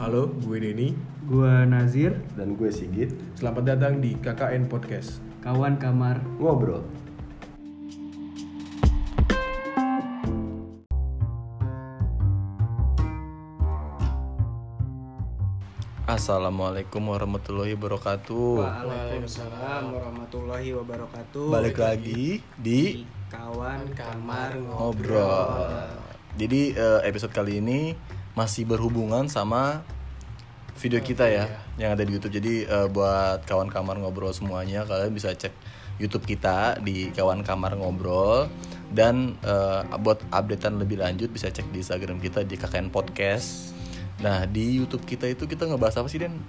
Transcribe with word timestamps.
Halo, 0.00 0.32
gue 0.32 0.56
Denny. 0.56 0.96
Gua 1.28 1.68
Nazir, 1.68 2.24
Dan 2.32 2.56
gue 2.56 2.72
Sigit 2.72 3.12
Selamat 3.36 3.76
datang 3.76 4.00
di 4.00 4.16
KKN 4.16 4.64
Podcast. 4.64 5.20
kawan 5.44 5.76
kamar. 5.76 6.24
Ngobrol 6.40 6.80
Assalamualaikum 16.08 17.04
warahmatullahi 17.04 17.76
wabarakatuh. 17.76 18.56
Waalaikumsalam 18.56 19.92
warahmatullahi 19.92 20.80
wabarakatuh. 20.80 21.52
Balik 21.52 21.76
lagi 21.76 22.40
di 22.56 23.04
kawan 23.28 23.92
kamar 23.92 24.64
ngobrol. 24.64 25.60
Jadi 26.40 26.72
eh, 26.72 27.00
episode 27.04 27.36
kali 27.36 27.60
ini 27.60 27.92
masih 28.34 28.62
berhubungan 28.66 29.26
sama 29.26 29.82
video 30.80 30.98
kita 30.98 31.28
ya 31.28 31.44
yang 31.76 31.92
ada 31.92 32.02
di 32.02 32.16
YouTube. 32.16 32.32
Jadi 32.32 32.64
eh, 32.64 32.88
buat 32.88 33.44
kawan 33.44 33.68
kamar 33.68 34.00
ngobrol 34.00 34.32
semuanya 34.32 34.88
kalian 34.88 35.12
bisa 35.12 35.30
cek 35.30 35.52
YouTube 36.00 36.24
kita 36.24 36.80
di 36.80 37.12
kawan 37.12 37.44
kamar 37.44 37.76
ngobrol 37.76 38.48
dan 38.88 39.36
eh, 39.44 39.80
buat 40.00 40.24
updatean 40.32 40.80
lebih 40.80 40.98
lanjut 40.98 41.28
bisa 41.28 41.52
cek 41.52 41.68
di 41.68 41.84
Instagram 41.84 42.16
kita 42.18 42.42
di 42.42 42.56
KKN 42.56 42.88
Podcast. 42.88 43.76
Nah 44.24 44.48
di 44.48 44.80
YouTube 44.80 45.04
kita 45.04 45.28
itu 45.28 45.44
kita 45.44 45.68
ngebahas 45.68 46.00
apa 46.00 46.08
sih 46.08 46.16
Den? 46.18 46.40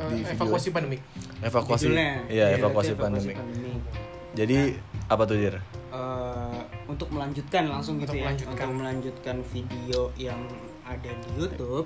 Di 0.00 0.24
video- 0.24 0.32
evakuasi 0.32 0.68
pandemik. 0.72 1.00
Evakuasi, 1.44 1.86
iya 1.92 2.16
Iya, 2.32 2.46
evakuasi 2.56 2.96
itu 2.96 3.00
pandemi. 3.00 3.36
pandemik. 3.36 3.80
Jadi 4.32 4.58
apa 5.04 5.22
tuh 5.28 5.36
Dir? 5.36 5.56
Eh, 5.90 6.60
untuk 6.88 7.12
melanjutkan 7.12 7.68
langsung 7.68 8.00
gitu 8.00 8.14
Untuk 8.14 8.16
ya. 8.16 8.24
melanjutkan. 8.24 8.56
Untuk 8.56 8.72
melanjutkan 8.80 9.36
video 9.52 10.00
yang 10.16 10.40
ada 10.88 11.10
di 11.12 11.28
YouTube. 11.36 11.84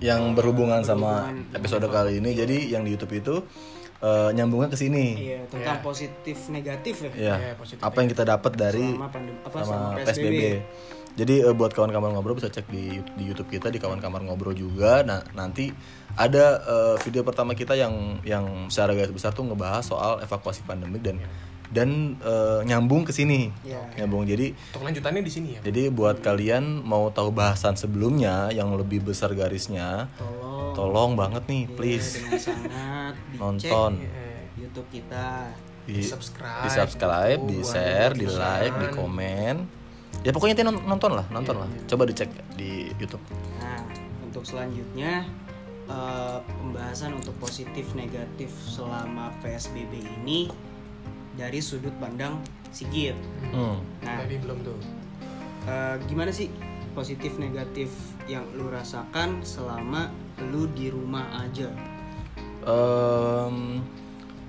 Yang 0.00 0.20
berhubungan 0.32 0.80
sama 0.82 1.28
berhubungan 1.28 1.56
episode 1.56 1.86
kali 1.92 2.12
ini. 2.18 2.30
Jadi 2.32 2.56
yang 2.72 2.82
di 2.82 2.96
YouTube 2.96 3.14
itu 3.20 3.34
eh, 4.00 4.30
nyambungnya 4.32 4.68
ke 4.72 4.78
sini. 4.80 5.06
Iya, 5.16 5.38
tentang 5.46 5.80
positif 5.84 6.48
negatif 6.48 6.94
ya. 7.04 7.10
Ya. 7.12 7.36
Iya, 7.36 7.52
positif 7.56 7.82
Apa 7.84 7.96
yang 8.00 8.08
kita 8.08 8.24
dapat 8.24 8.52
dari 8.56 8.86
apa 8.96 9.58
sama 9.62 9.64
sama 9.64 10.00
PSBB. 10.00 10.08
PSBB. 10.08 10.42
Jadi 11.20 11.34
eh, 11.42 11.54
buat 11.54 11.72
kawan 11.74 11.90
kamar 11.90 12.10
ngobrol 12.14 12.38
bisa 12.38 12.48
cek 12.48 12.70
di 12.70 12.96
di 13.18 13.22
YouTube 13.26 13.50
kita 13.50 13.68
di 13.68 13.76
kawan 13.82 13.98
kamar 13.98 14.22
ngobrol 14.24 14.54
juga. 14.54 15.02
Nah, 15.02 15.20
nanti 15.34 15.68
ada 16.14 16.62
eh, 16.64 16.96
video 17.02 17.26
pertama 17.26 17.52
kita 17.52 17.74
yang 17.74 18.22
yang 18.22 18.70
secara 18.70 18.94
garis 18.94 19.12
besar 19.12 19.34
tuh 19.34 19.44
ngebahas 19.44 19.84
soal 19.84 20.22
evakuasi 20.22 20.62
pandemi 20.64 21.02
dan 21.02 21.18
dan 21.70 22.18
eh, 22.18 22.60
nyambung 22.66 23.06
ke 23.06 23.14
sini. 23.14 23.54
Iya. 23.62 24.02
Nyambung. 24.02 24.26
Jadi 24.26 24.52
Untuk 24.74 24.82
lanjutannya 24.82 25.22
di 25.22 25.32
sini 25.32 25.48
ya. 25.56 25.60
jadi 25.62 25.88
buat 25.88 26.18
kalian 26.18 26.82
mau 26.82 27.08
tahu 27.14 27.30
bahasan 27.30 27.78
sebelumnya 27.78 28.50
yang 28.50 28.74
lebih 28.74 29.06
besar 29.06 29.32
garisnya, 29.32 30.10
Tolong 30.18 30.74
tolong 30.74 31.10
banget 31.14 31.42
nih, 31.46 31.62
iya, 31.66 31.74
please 31.78 32.08
sangat 32.38 33.14
dicek 33.30 33.40
nonton, 33.42 33.90
YouTube 34.58 34.88
kita. 34.90 35.50
di, 35.86 36.02
di 36.02 36.70
subscribe, 36.70 37.40
di 37.46 37.58
buat 37.62 37.70
share, 37.70 38.12
di 38.14 38.26
like, 38.26 38.74
di 38.78 38.88
komen. 38.94 39.54
Ya 40.26 40.30
pokoknya 40.34 40.62
nanti 40.62 40.84
nonton 40.84 41.10
lah, 41.14 41.26
nonton 41.30 41.54
lah. 41.64 41.68
Coba 41.86 42.02
dicek 42.06 42.28
di 42.58 42.90
YouTube. 42.98 43.22
Nah, 43.62 43.82
untuk 44.26 44.42
selanjutnya 44.42 45.22
eh, 45.86 46.38
pembahasan 46.44 47.14
untuk 47.14 47.34
positif 47.38 47.94
negatif 47.94 48.50
selama 48.66 49.30
PSBB 49.42 50.02
ini 50.22 50.50
dari 51.34 51.58
sudut 51.58 51.92
pandang 51.96 52.38
Sigit. 52.70 53.18
Hmm. 53.50 53.82
Nah, 54.00 54.22
Tadi 54.22 54.38
belum 54.38 54.58
tuh. 54.62 54.78
eh, 55.66 55.96
gimana 56.06 56.30
sih 56.30 56.48
positif 56.90 57.36
negatif 57.36 57.90
yang 58.26 58.46
lu 58.54 58.66
rasakan 58.66 59.42
selama 59.42 60.10
lu 60.50 60.70
di 60.70 60.88
rumah 60.88 61.26
aja? 61.38 61.70
Em, 62.60 63.80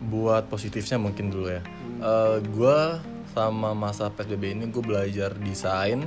buat 0.04 0.46
positifnya 0.48 0.98
mungkin 0.98 1.30
dulu 1.30 1.48
ya. 1.50 1.62
Eh, 2.02 2.38
gua 2.52 3.02
sama 3.32 3.72
masa 3.72 4.12
PSBB 4.12 4.52
ini 4.52 4.66
gue 4.68 4.84
belajar 4.84 5.32
desain. 5.36 6.04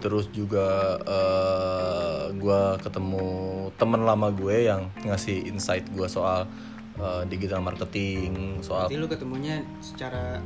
Terus 0.00 0.28
juga 0.28 0.96
eh, 0.98 2.24
gua 2.34 2.76
ketemu 2.76 3.24
temen 3.76 4.02
lama 4.02 4.28
gue 4.28 4.66
yang 4.66 4.88
ngasih 5.00 5.44
insight 5.46 5.84
gua 5.92 6.08
soal 6.08 6.48
eh, 7.00 7.22
digital 7.26 7.64
marketing, 7.64 8.60
soal 8.60 8.86
Berarti 8.86 9.00
lu 9.00 9.06
ketemunya 9.08 9.64
secara 9.80 10.38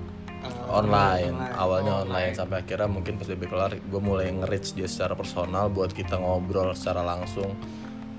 eh, 0.43 0.71
online. 0.71 1.35
online. 1.35 1.55
Awalnya 1.59 1.93
online. 2.07 2.33
sampai 2.39 2.63
akhirnya 2.63 2.89
mungkin 2.89 3.19
PSBB 3.19 3.51
kelar 3.51 3.75
gue 3.75 4.01
mulai 4.01 4.31
nge-reach 4.31 4.79
dia 4.79 4.87
secara 4.87 5.19
personal 5.19 5.69
buat 5.69 5.91
kita 5.91 6.17
ngobrol 6.17 6.71
secara 6.79 7.03
langsung 7.03 7.53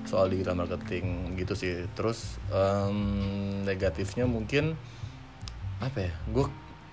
soal 0.06 0.30
digital 0.30 0.54
marketing 0.54 1.34
gitu 1.34 1.58
sih. 1.58 1.88
Terus 1.98 2.38
em, 2.54 3.64
negatifnya 3.66 4.28
mungkin 4.28 4.78
apa 5.82 5.98
ya? 5.98 6.12
Gue 6.30 6.46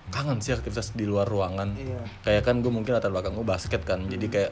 kangen 0.10 0.42
sih 0.42 0.52
aktivitas 0.52 0.98
di 0.98 1.06
luar 1.06 1.30
ruangan. 1.30 1.78
Iya. 1.78 2.02
Kayak 2.26 2.44
kan 2.50 2.56
gue 2.60 2.72
mungkin 2.74 2.98
latar 2.98 3.14
belakang 3.14 3.38
gue 3.38 3.46
basket 3.46 3.82
kan. 3.86 4.06
Jadi 4.10 4.26
kayak 4.28 4.52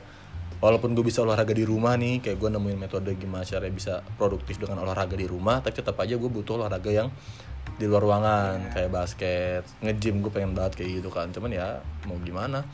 walaupun 0.60 0.92
gue 0.92 1.06
bisa 1.06 1.24
olahraga 1.24 1.56
di 1.56 1.64
rumah 1.64 1.96
nih, 1.96 2.20
kayak 2.20 2.38
gue 2.42 2.50
nemuin 2.52 2.78
metode 2.78 3.14
gimana 3.16 3.48
caranya 3.48 3.74
bisa 3.74 3.94
produktif 4.20 4.60
dengan 4.60 4.84
olahraga 4.84 5.16
di 5.16 5.30
rumah, 5.30 5.64
tapi 5.64 5.78
tetap 5.80 5.96
aja 6.02 6.18
gue 6.20 6.30
butuh 6.30 6.60
olahraga 6.60 6.92
yang 6.92 7.08
di 7.78 7.86
luar 7.88 8.02
ruangan 8.04 8.74
kayak 8.74 8.90
basket, 8.92 9.64
nge-gym 9.82 10.22
gue 10.22 10.30
pengen 10.34 10.52
banget 10.54 10.82
kayak 10.82 11.02
gitu 11.02 11.10
kan. 11.10 11.32
Cuman 11.32 11.50
ya 11.54 11.80
mau 12.10 12.18
gimana? 12.20 12.66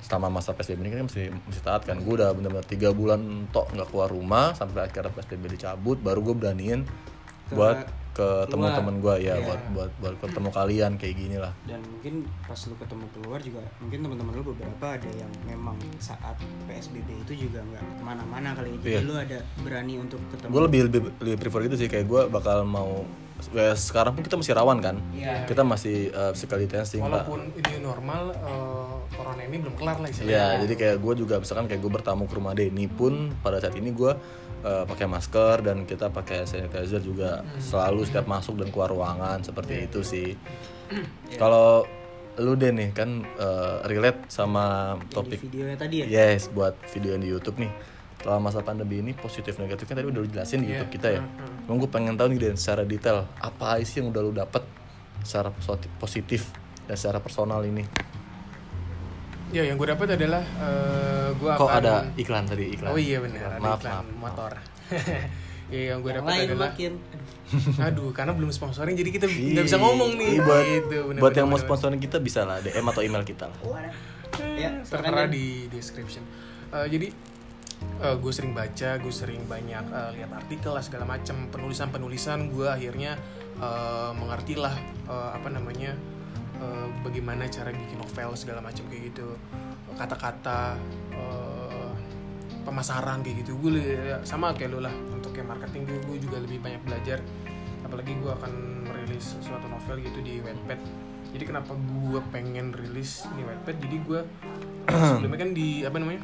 Selama 0.00 0.40
masa 0.40 0.56
PSBB 0.56 0.80
ini 0.80 0.90
kan 0.96 1.06
mesti 1.06 1.28
mesti 1.30 1.60
taat 1.62 1.82
kan. 1.86 1.98
Gue 2.02 2.20
udah 2.20 2.34
bener-bener 2.34 2.66
tiga 2.66 2.90
bulan 2.90 3.50
tok 3.50 3.74
nggak 3.74 3.88
keluar 3.90 4.08
rumah 4.10 4.54
sampai 4.54 4.86
akhirnya 4.86 5.12
PSBB 5.14 5.56
dicabut, 5.56 5.98
baru 5.98 6.20
gue 6.22 6.34
beraniin 6.36 6.82
buat 7.52 7.78
ke 8.10 8.26
teman-teman 8.46 8.98
gue 8.98 9.14
ya, 9.22 9.38
buat 9.38 9.60
buat 9.70 9.90
buat 9.96 10.14
ketemu 10.18 10.50
kalian 10.50 10.92
kayak 10.98 11.14
gini 11.14 11.36
lah. 11.38 11.54
dan 11.62 11.78
mungkin 11.80 12.26
pas 12.42 12.58
lu 12.58 12.74
ketemu 12.74 13.04
keluar 13.14 13.38
juga 13.38 13.62
mungkin 13.78 13.98
teman-teman 14.02 14.32
lu 14.34 14.42
beberapa 14.44 14.86
ada 14.90 15.10
yang 15.14 15.30
memang 15.46 15.78
saat 15.98 16.34
PSBB 16.66 17.06
itu 17.22 17.46
juga 17.46 17.62
nggak 17.62 17.80
ke 17.80 18.02
mana-mana 18.02 18.50
kali 18.52 18.74
jadi 18.76 18.90
Iya. 18.92 19.00
lu 19.00 19.14
ada 19.14 19.38
berani 19.62 19.94
untuk 19.96 20.18
ketemu 20.28 20.50
gue 20.50 20.62
lebih, 20.66 20.80
lebih 20.84 21.00
lebih 21.18 21.36
prefer 21.38 21.60
gitu 21.64 21.76
sih 21.78 21.88
kayak 21.88 22.06
gue 22.06 22.22
bakal 22.28 22.66
mau 22.66 23.06
ya 23.56 23.72
sekarang 23.72 24.12
pun 24.12 24.20
kita 24.20 24.36
masih 24.36 24.52
rawan 24.52 24.78
kan 24.82 24.96
Iya. 25.14 25.46
kita 25.46 25.62
masih 25.62 25.96
uh, 26.12 26.34
physical 26.34 26.58
distancing 26.58 27.00
Pak. 27.00 27.24
Walaupun 27.24 27.40
ini 27.54 27.80
normal, 27.80 28.22
eh, 28.34 28.94
corona 29.10 29.40
ini 29.40 29.56
belum 29.56 29.74
kelar 29.74 29.96
lah 29.96 30.08
istilahnya. 30.08 30.34
ya 30.34 30.60
jadi 30.60 30.74
kayak 30.74 30.96
gue 30.98 31.12
juga 31.16 31.34
misalkan 31.38 31.64
kayak 31.64 31.78
gue 31.78 31.92
bertamu 31.94 32.26
ke 32.26 32.34
rumah 32.34 32.52
Denny 32.52 32.84
pun 32.84 33.32
pada 33.38 33.56
saat 33.56 33.72
ini 33.74 33.94
gue 33.94 34.12
uh, 34.62 34.84
pakai 34.84 35.06
masker 35.06 35.56
dan 35.64 35.84
kita 35.84 36.08
pakai 36.08 36.44
sanitizer 36.48 37.00
juga 37.00 37.44
selalu 37.58 38.04
setiap 38.06 38.26
masuk 38.26 38.60
dan 38.60 38.68
keluar 38.72 38.90
ruangan 38.92 39.40
seperti 39.40 39.88
itu 39.88 40.00
sih 40.04 40.34
kalau 41.38 41.86
lu 42.40 42.56
deh 42.56 42.72
nih 42.72 42.90
kan 42.96 43.20
uh, 43.36 43.84
relate 43.84 44.24
sama 44.32 44.96
topik 45.12 45.42
videonya 45.44 45.76
tadi 45.76 45.96
ya 46.02 46.06
Yes, 46.08 46.48
buat 46.48 46.72
video 46.94 47.12
yang 47.14 47.22
di 47.22 47.28
YouTube 47.28 47.60
nih. 47.60 47.68
Selama 48.20 48.52
masa 48.52 48.60
pandemi 48.60 49.00
ini 49.00 49.12
positif 49.16 49.56
negatifnya 49.56 50.04
tadi 50.04 50.08
udah 50.08 50.20
jelasin 50.28 50.64
di 50.64 50.72
YouTube 50.72 50.92
kita 51.00 51.08
ya. 51.20 51.22
Cuma 51.64 51.80
gue 51.80 51.88
pengen 51.88 52.14
tahu 52.16 52.32
nih 52.32 52.52
Dan 52.52 52.56
secara 52.56 52.84
detail 52.84 53.28
apa 53.40 53.76
aja 53.76 53.84
sih 53.84 54.00
yang 54.00 54.12
udah 54.12 54.20
lu 54.24 54.32
dapet 54.32 54.64
secara 55.24 55.52
posi- 55.52 55.92
positif 56.00 56.52
dan 56.88 56.96
secara 56.96 57.20
personal 57.20 57.60
ini. 57.64 57.84
Ya, 59.50 59.62
yang 59.66 59.76
gue 59.76 59.88
dapat 59.90 60.14
adalah 60.14 60.42
eh, 60.42 61.28
gue 61.34 61.50
Kok 61.50 61.66
akan 61.66 61.80
ada 61.82 61.94
iklan 62.14 62.44
tadi 62.46 62.64
iklan? 62.70 62.90
Oh 62.94 62.98
iya 62.98 63.18
benar, 63.18 63.58
Maaf, 63.58 63.82
iklan 63.82 63.92
maaf. 63.92 64.06
motor. 64.14 64.52
ya 65.74 65.94
yang 65.94 66.02
gue 66.02 66.12
dapat 66.18 66.50
adalah 66.50 66.74
makin 66.74 66.98
aduh 67.86 68.10
karena 68.10 68.34
belum 68.34 68.50
sponsorin 68.50 68.98
jadi 68.98 69.10
kita 69.14 69.26
nggak 69.30 69.64
bisa 69.70 69.78
ngomong 69.78 70.18
nih 70.18 70.30
Iya, 70.34 70.42
buat, 70.42 70.64
gitu, 70.66 70.96
bener, 71.06 71.20
buat 71.22 71.30
bener, 71.30 71.38
yang 71.38 71.46
mau 71.46 71.58
sponsorin 71.62 72.02
kita 72.02 72.18
bisa 72.18 72.42
lah 72.42 72.58
DM 72.58 72.82
atau 72.90 73.02
email 73.06 73.22
kita 73.22 73.46
lah. 73.46 73.58
ya 74.58 74.82
tertera 74.82 75.30
di 75.30 75.70
description 75.70 76.22
Eh, 76.70 76.86
jadi 76.86 77.10
gue 78.00 78.32
sering 78.34 78.54
baca 78.54 78.98
gue 78.98 79.10
sering 79.10 79.42
banyak 79.50 79.84
eh, 79.90 80.10
lihat 80.18 80.30
artikel 80.30 80.70
lah 80.70 80.84
segala 80.84 81.02
macam 81.06 81.50
penulisan 81.50 81.90
penulisan 81.90 82.46
gue 82.46 82.66
akhirnya 82.70 83.18
eh, 83.58 84.10
mengertilah 84.14 84.74
eh, 85.06 85.30
apa 85.34 85.48
namanya 85.50 85.94
eh, 86.60 86.86
bagaimana 87.00 87.48
cara 87.48 87.72
bikin 87.72 87.98
novel 87.98 88.30
segala 88.36 88.60
macam 88.60 88.84
kayak 88.86 89.12
gitu. 89.12 89.34
Kata-kata 89.96 90.76
eh, 91.16 91.92
pemasaran 92.62 93.24
kayak 93.24 93.42
gitu. 93.44 93.56
Gue 93.58 93.70
sama 94.22 94.52
kayak 94.52 94.70
lo 94.76 94.84
lah 94.84 94.94
untuk 95.10 95.32
yang 95.34 95.48
marketing 95.48 95.88
gue 95.88 95.98
gue 96.04 96.16
juga 96.20 96.36
lebih 96.38 96.60
banyak 96.60 96.82
belajar. 96.84 97.18
Apalagi 97.82 98.12
gue 98.14 98.30
akan 98.30 98.52
merilis 98.86 99.40
suatu 99.40 99.66
novel 99.66 100.04
gitu 100.04 100.20
di 100.20 100.38
Wattpad. 100.44 100.80
Jadi 101.30 101.44
kenapa 101.46 101.72
gue 101.74 102.20
pengen 102.34 102.74
rilis 102.74 103.24
di 103.34 103.42
Wattpad? 103.42 103.76
Jadi 103.80 103.96
gue 104.04 104.20
sebelumnya 105.16 105.38
kan 105.40 105.50
di 105.56 105.82
apa 105.86 105.96
namanya 105.98 106.22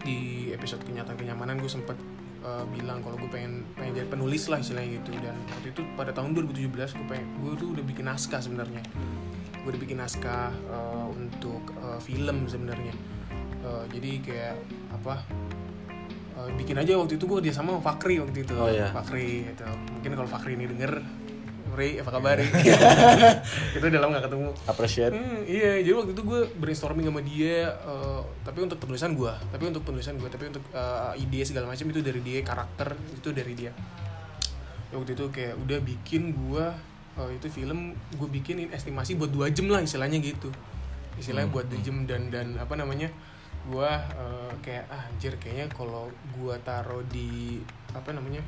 di 0.00 0.48
episode 0.50 0.80
kenyataan 0.88 1.18
kenyamanan 1.20 1.60
gue 1.60 1.68
sempet 1.68 1.98
uh, 2.40 2.64
bilang 2.72 3.04
kalau 3.04 3.20
gue 3.20 3.28
pengen 3.28 3.68
pengen 3.76 4.00
jadi 4.00 4.08
penulis 4.08 4.48
lah 4.48 4.58
istilahnya 4.62 5.02
gitu. 5.02 5.12
Dan 5.18 5.36
waktu 5.50 5.76
itu 5.76 5.82
pada 5.94 6.10
tahun 6.14 6.32
2017 6.34 6.72
gue 6.72 7.06
pengen 7.06 7.26
gue 7.42 7.52
tuh 7.58 7.68
udah 7.76 7.84
bikin 7.84 8.06
naskah 8.08 8.40
sebenarnya 8.40 8.82
gue 9.60 9.70
udah 9.76 9.82
bikin 9.82 9.98
naskah 10.00 10.52
uh, 10.72 11.06
untuk 11.12 11.62
uh, 11.80 12.00
film 12.00 12.48
sebenarnya. 12.48 12.94
Uh, 13.60 13.84
jadi 13.92 14.10
kayak 14.24 14.56
apa 14.88 15.20
eh, 16.40 16.50
bikin 16.56 16.80
aja 16.80 16.96
waktu 16.96 17.20
itu 17.20 17.24
gue 17.28 17.40
dia 17.44 17.54
sama 17.54 17.76
Fakri 17.78 18.16
waktu 18.20 18.44
itu. 18.48 18.54
Oh, 18.56 18.68
iya. 18.72 18.88
Fakri 18.88 19.52
gitu. 19.52 19.64
Mungkin 19.68 20.10
kalau 20.16 20.28
Fakri 20.28 20.56
ini 20.56 20.64
denger 20.64 21.04
Ri 21.70 22.02
apa 22.02 22.10
kabar 22.10 22.36
kita 22.42 23.86
udah 23.90 24.00
lama 24.02 24.18
gak 24.18 24.26
ketemu. 24.26 24.48
Appreciate. 24.66 25.12
Hmm, 25.14 25.40
iya, 25.46 25.78
jadi 25.80 25.94
waktu 25.94 26.12
itu 26.18 26.22
gue 26.26 26.40
brainstorming 26.58 27.06
sama 27.06 27.22
dia, 27.22 27.78
eh, 27.78 28.20
tapi 28.42 28.58
untuk 28.66 28.78
penulisan 28.82 29.14
gue, 29.14 29.32
tapi 29.54 29.64
untuk 29.70 29.82
penulisan 29.86 30.18
gue, 30.18 30.28
tapi 30.28 30.50
untuk 30.50 30.64
eh, 30.74 31.22
ide 31.22 31.40
segala 31.46 31.70
macam 31.70 31.86
itu 31.86 32.00
dari 32.02 32.20
dia, 32.20 32.42
karakter 32.42 32.98
itu 33.14 33.30
dari 33.30 33.52
dia. 33.54 33.72
Ya, 34.90 34.94
waktu 34.98 35.14
itu 35.14 35.30
kayak 35.30 35.54
udah 35.62 35.78
bikin 35.86 36.34
gue 36.34 36.66
eh, 37.20 37.36
itu 37.36 37.46
film 37.50 37.92
gue 38.16 38.28
bikin 38.30 38.70
estimasi 38.72 39.14
buat 39.14 39.28
dua 39.28 39.52
jam 39.52 39.68
lah 39.68 39.80
istilahnya 39.80 40.18
gitu, 40.20 40.48
istilahnya 41.16 41.52
buat 41.52 41.68
dua 41.68 41.80
jam 41.84 42.08
dan 42.08 42.32
dan 42.32 42.56
apa 42.56 42.74
namanya 42.74 43.12
gue 43.68 43.90
eh, 43.92 44.52
kayak 44.64 44.88
ah, 44.88 45.04
anjir 45.12 45.36
kayaknya 45.36 45.68
kalau 45.70 46.08
gue 46.32 46.54
taruh 46.64 47.04
di 47.12 47.60
apa 47.92 48.10
namanya 48.16 48.40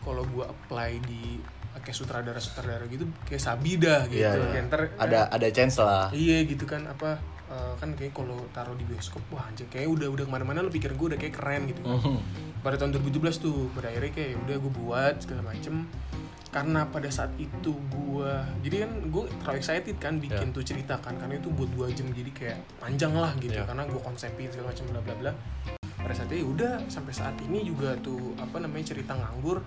kalau 0.00 0.22
gue 0.24 0.44
apply 0.46 1.02
di 1.04 1.36
kayak 1.76 1.92
sutradara 1.92 2.40
sutradara 2.40 2.82
gitu 2.88 3.04
kayak 3.28 3.42
Sabida 3.42 4.08
gitu 4.08 4.24
Iya, 4.24 4.32
iya. 4.32 4.48
kayak 4.48 4.64
ntar 4.72 4.80
ada 4.96 5.28
ada 5.28 5.48
chance 5.52 5.76
lah 5.78 6.08
Iya 6.10 6.42
gitu 6.48 6.64
kan 6.64 6.82
apa 6.88 7.20
eh, 7.46 7.72
kan 7.78 7.92
kayak 7.94 8.16
kalau 8.16 8.40
taruh 8.50 8.74
di 8.74 8.82
bioskop 8.88 9.22
wah 9.30 9.44
anjir 9.46 9.68
kayak 9.68 9.86
udah 9.86 10.08
udah 10.08 10.24
ke 10.26 10.32
mana-mana 10.32 10.64
lo 10.64 10.72
pikir 10.72 10.96
gue 10.96 11.14
udah 11.14 11.20
kayak 11.20 11.36
keren 11.36 11.68
gitu. 11.70 11.78
Mhm. 11.84 12.18
Pada 12.64 12.74
tahun 12.80 12.96
2017 12.98 13.38
tuh 13.38 13.70
pada 13.76 13.92
akhirnya 13.92 14.12
kayak 14.18 14.32
udah 14.42 14.56
gue 14.58 14.72
buat 14.74 15.14
segala 15.22 15.42
macem 15.46 15.86
karena 16.56 16.88
pada 16.88 17.12
saat 17.12 17.28
itu 17.36 17.76
gue 17.92 18.32
jadi 18.64 18.88
kan 18.88 19.12
gue 19.12 19.22
terlalu 19.44 19.56
excited 19.60 19.96
kan 20.00 20.16
bikin 20.16 20.48
Ya. 20.48 20.56
tuh 20.56 20.64
cerita 20.64 20.96
kan 21.04 21.12
karena 21.20 21.36
itu 21.36 21.52
buat 21.52 21.68
dua 21.68 21.92
jam 21.92 22.08
jadi 22.16 22.32
kayak 22.32 22.58
panjang 22.80 23.12
lah 23.12 23.36
gitu 23.36 23.52
Ya. 23.60 23.68
karena 23.68 23.84
gue 23.84 24.00
konsepin 24.00 24.48
segala 24.48 24.72
macam 24.72 24.88
bla 24.88 25.00
bla 25.04 25.14
bla. 25.20 25.32
Pada 26.00 26.14
saat 26.16 26.32
itu 26.32 26.40
ya 26.40 26.46
udah 26.48 26.72
sampai 26.88 27.12
saat 27.12 27.36
ini 27.44 27.60
juga 27.60 27.92
tuh 28.00 28.32
apa 28.40 28.56
namanya 28.56 28.88
cerita 28.88 29.12
nganggur 29.12 29.60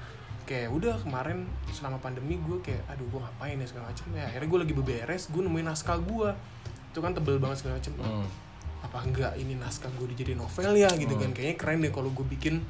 kayak 0.49 0.73
udah 0.73 0.97
kemarin 0.97 1.45
selama 1.69 2.01
pandemi 2.01 2.41
gue 2.41 2.57
kayak 2.65 2.81
aduh 2.89 3.05
gue 3.05 3.21
ngapain 3.21 3.53
ya 3.61 3.67
segala 3.69 3.93
macam. 3.93 4.05
Ya 4.17 4.25
akhirnya 4.25 4.49
gue 4.49 4.59
lagi 4.65 4.73
beberes 4.73 5.23
gue 5.29 5.41
nemuin 5.45 5.67
naskah 5.69 5.97
gue 6.01 6.29
itu 6.89 6.99
kan 7.05 7.11
tebel 7.13 7.37
banget 7.37 7.57
segala 7.61 7.77
macam. 7.77 7.93
Hmm. 8.01 8.29
apa 8.79 8.97
enggak 9.05 9.33
ini 9.37 9.59
naskah 9.59 9.91
gue 9.93 10.07
dijadiin 10.17 10.41
novel 10.41 10.73
ya 10.73 10.89
gitu 10.97 11.13
kan. 11.13 11.29
Kayaknya 11.37 11.55
keren 11.61 11.85
deh 11.85 11.93
kalau 11.93 12.09
gue 12.09 12.25
bikin 12.25 12.65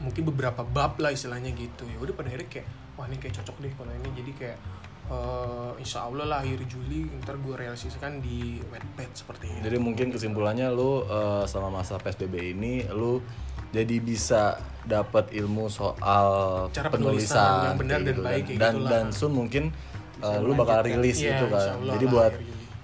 mungkin 0.00 0.22
beberapa 0.24 0.64
bab 0.64 0.96
lah 0.96 1.12
istilahnya 1.12 1.52
gitu. 1.52 1.84
Ya 1.84 2.00
udah 2.00 2.16
pada 2.16 2.32
akhirnya 2.32 2.48
kayak 2.48 2.85
wah 2.96 3.06
ini 3.06 3.16
kayak 3.16 3.34
cocok 3.36 3.56
deh 3.60 3.72
kalau 3.72 3.92
ini 3.92 4.08
jadi 4.14 4.32
kayak 4.34 4.58
eh, 5.06 5.70
insya 5.78 5.98
Allah 6.02 6.24
lah 6.26 6.38
akhir 6.40 6.66
Juli 6.66 7.06
ntar 7.20 7.36
gue 7.36 7.54
realisasikan 7.54 8.18
di 8.18 8.58
Wattpad 8.64 9.10
seperti 9.12 9.44
itu 9.48 9.62
Jadi 9.62 9.76
mungkin 9.78 10.06
kesimpulannya 10.10 10.66
lu 10.68 11.04
eh, 11.04 11.44
selama 11.44 11.80
masa 11.80 11.96
PSBB 11.96 12.34
ini 12.52 12.84
lu 12.90 13.20
jadi 13.70 13.98
bisa 13.98 14.56
dapat 14.82 15.30
ilmu 15.30 15.66
soal 15.68 16.28
Cara 16.70 16.88
penulisan, 16.88 17.36
penulisan 17.36 17.66
yang 17.66 17.76
benar 17.76 17.98
dan 17.98 18.06
gitu 18.08 18.22
baik 18.22 18.44
dan 18.56 18.72
gitulah. 18.72 18.90
dan 18.90 19.04
soon 19.10 19.32
mungkin 19.34 19.64
eh, 20.18 20.38
lu 20.40 20.52
bakal 20.54 20.80
rilis 20.82 21.18
Iya, 21.18 21.36
itu 21.36 21.46
insya 21.46 21.70
kan. 21.70 21.76
Allah 21.76 21.94
Jadi 21.94 22.06
buat 22.08 22.32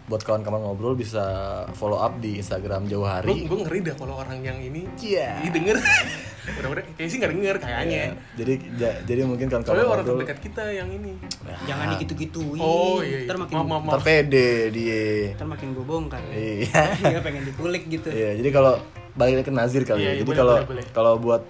buat 0.03 0.23
kawan-kawan 0.27 0.61
ngobrol 0.61 0.93
bisa 0.93 1.25
follow 1.73 1.97
up 1.97 2.19
di 2.21 2.37
Instagram 2.37 2.85
jauh 2.85 3.07
hari. 3.07 3.47
gue 3.47 3.59
ngeri 3.65 3.81
dah 3.81 3.95
kalau 3.97 4.19
orang 4.19 4.45
yang 4.45 4.59
ini. 4.61 4.85
Ih, 5.01 5.49
denger 5.49 5.79
mudah-mudahan 6.45 6.87
kayak 6.93 7.07
sih 7.07 7.19
nggak 7.19 7.33
denger 7.33 7.57
kayaknya 7.57 8.03
Ya, 8.03 8.07
jadi 8.35 8.53
ja- 8.75 8.99
jadi 9.05 9.21
mungkin 9.23 9.47
kawan-kawan 9.47 9.63
soalnya 9.73 9.87
orang 9.87 10.03
ngobrol 10.03 10.19
terdekat 10.21 10.39
kita 10.43 10.63
yang 10.69 10.89
ini 10.91 11.13
Jangan 11.63 11.87
digitu-gituin. 11.95 12.59
oh 12.59 12.99
iya, 12.99 13.17
iya. 13.17 13.19
Ntar 13.25 13.37
makin 13.39 13.55
maaf 13.55 13.67
maaf 13.69 13.83
maaf 13.85 13.93
terpede 13.97 14.51
dia. 14.71 15.03
ntar 15.33 15.47
makin 15.47 15.69
gue 15.71 15.85
bongkar. 15.85 16.21
Iya. 16.29 16.83
Dia 17.13 17.21
pengen 17.21 17.43
dikulik 17.45 17.83
gitu. 17.87 18.09
Iya, 18.09 18.35
jadi 18.35 18.49
kalau 18.51 18.75
balik 19.13 19.43
ke 19.43 19.53
Nazir 19.53 19.83
kali 19.83 20.01
Iya, 20.01 20.03
ya. 20.03 20.11
iya, 20.11 20.19
Jadi 20.19 20.29
boleh, 20.29 20.39
kalau 20.41 20.57
kalau 20.91 21.13
buat 21.17 21.43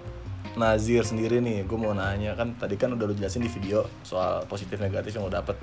Nazir 0.53 1.01
sendiri 1.01 1.39
nih, 1.39 1.63
gue 1.63 1.73
mau 1.73 1.91
nanya 1.91 2.37
kan 2.37 2.53
tadi 2.53 2.75
kan 2.75 2.93
udah 2.93 3.05
lu 3.05 3.13
jelasin 3.13 3.41
di 3.41 3.49
video 3.49 3.81
soal 4.03 4.45
positif 4.45 4.77
negatif 4.77 5.09
yang 5.11 5.25
lo 5.25 5.31
dapet. 5.31 5.57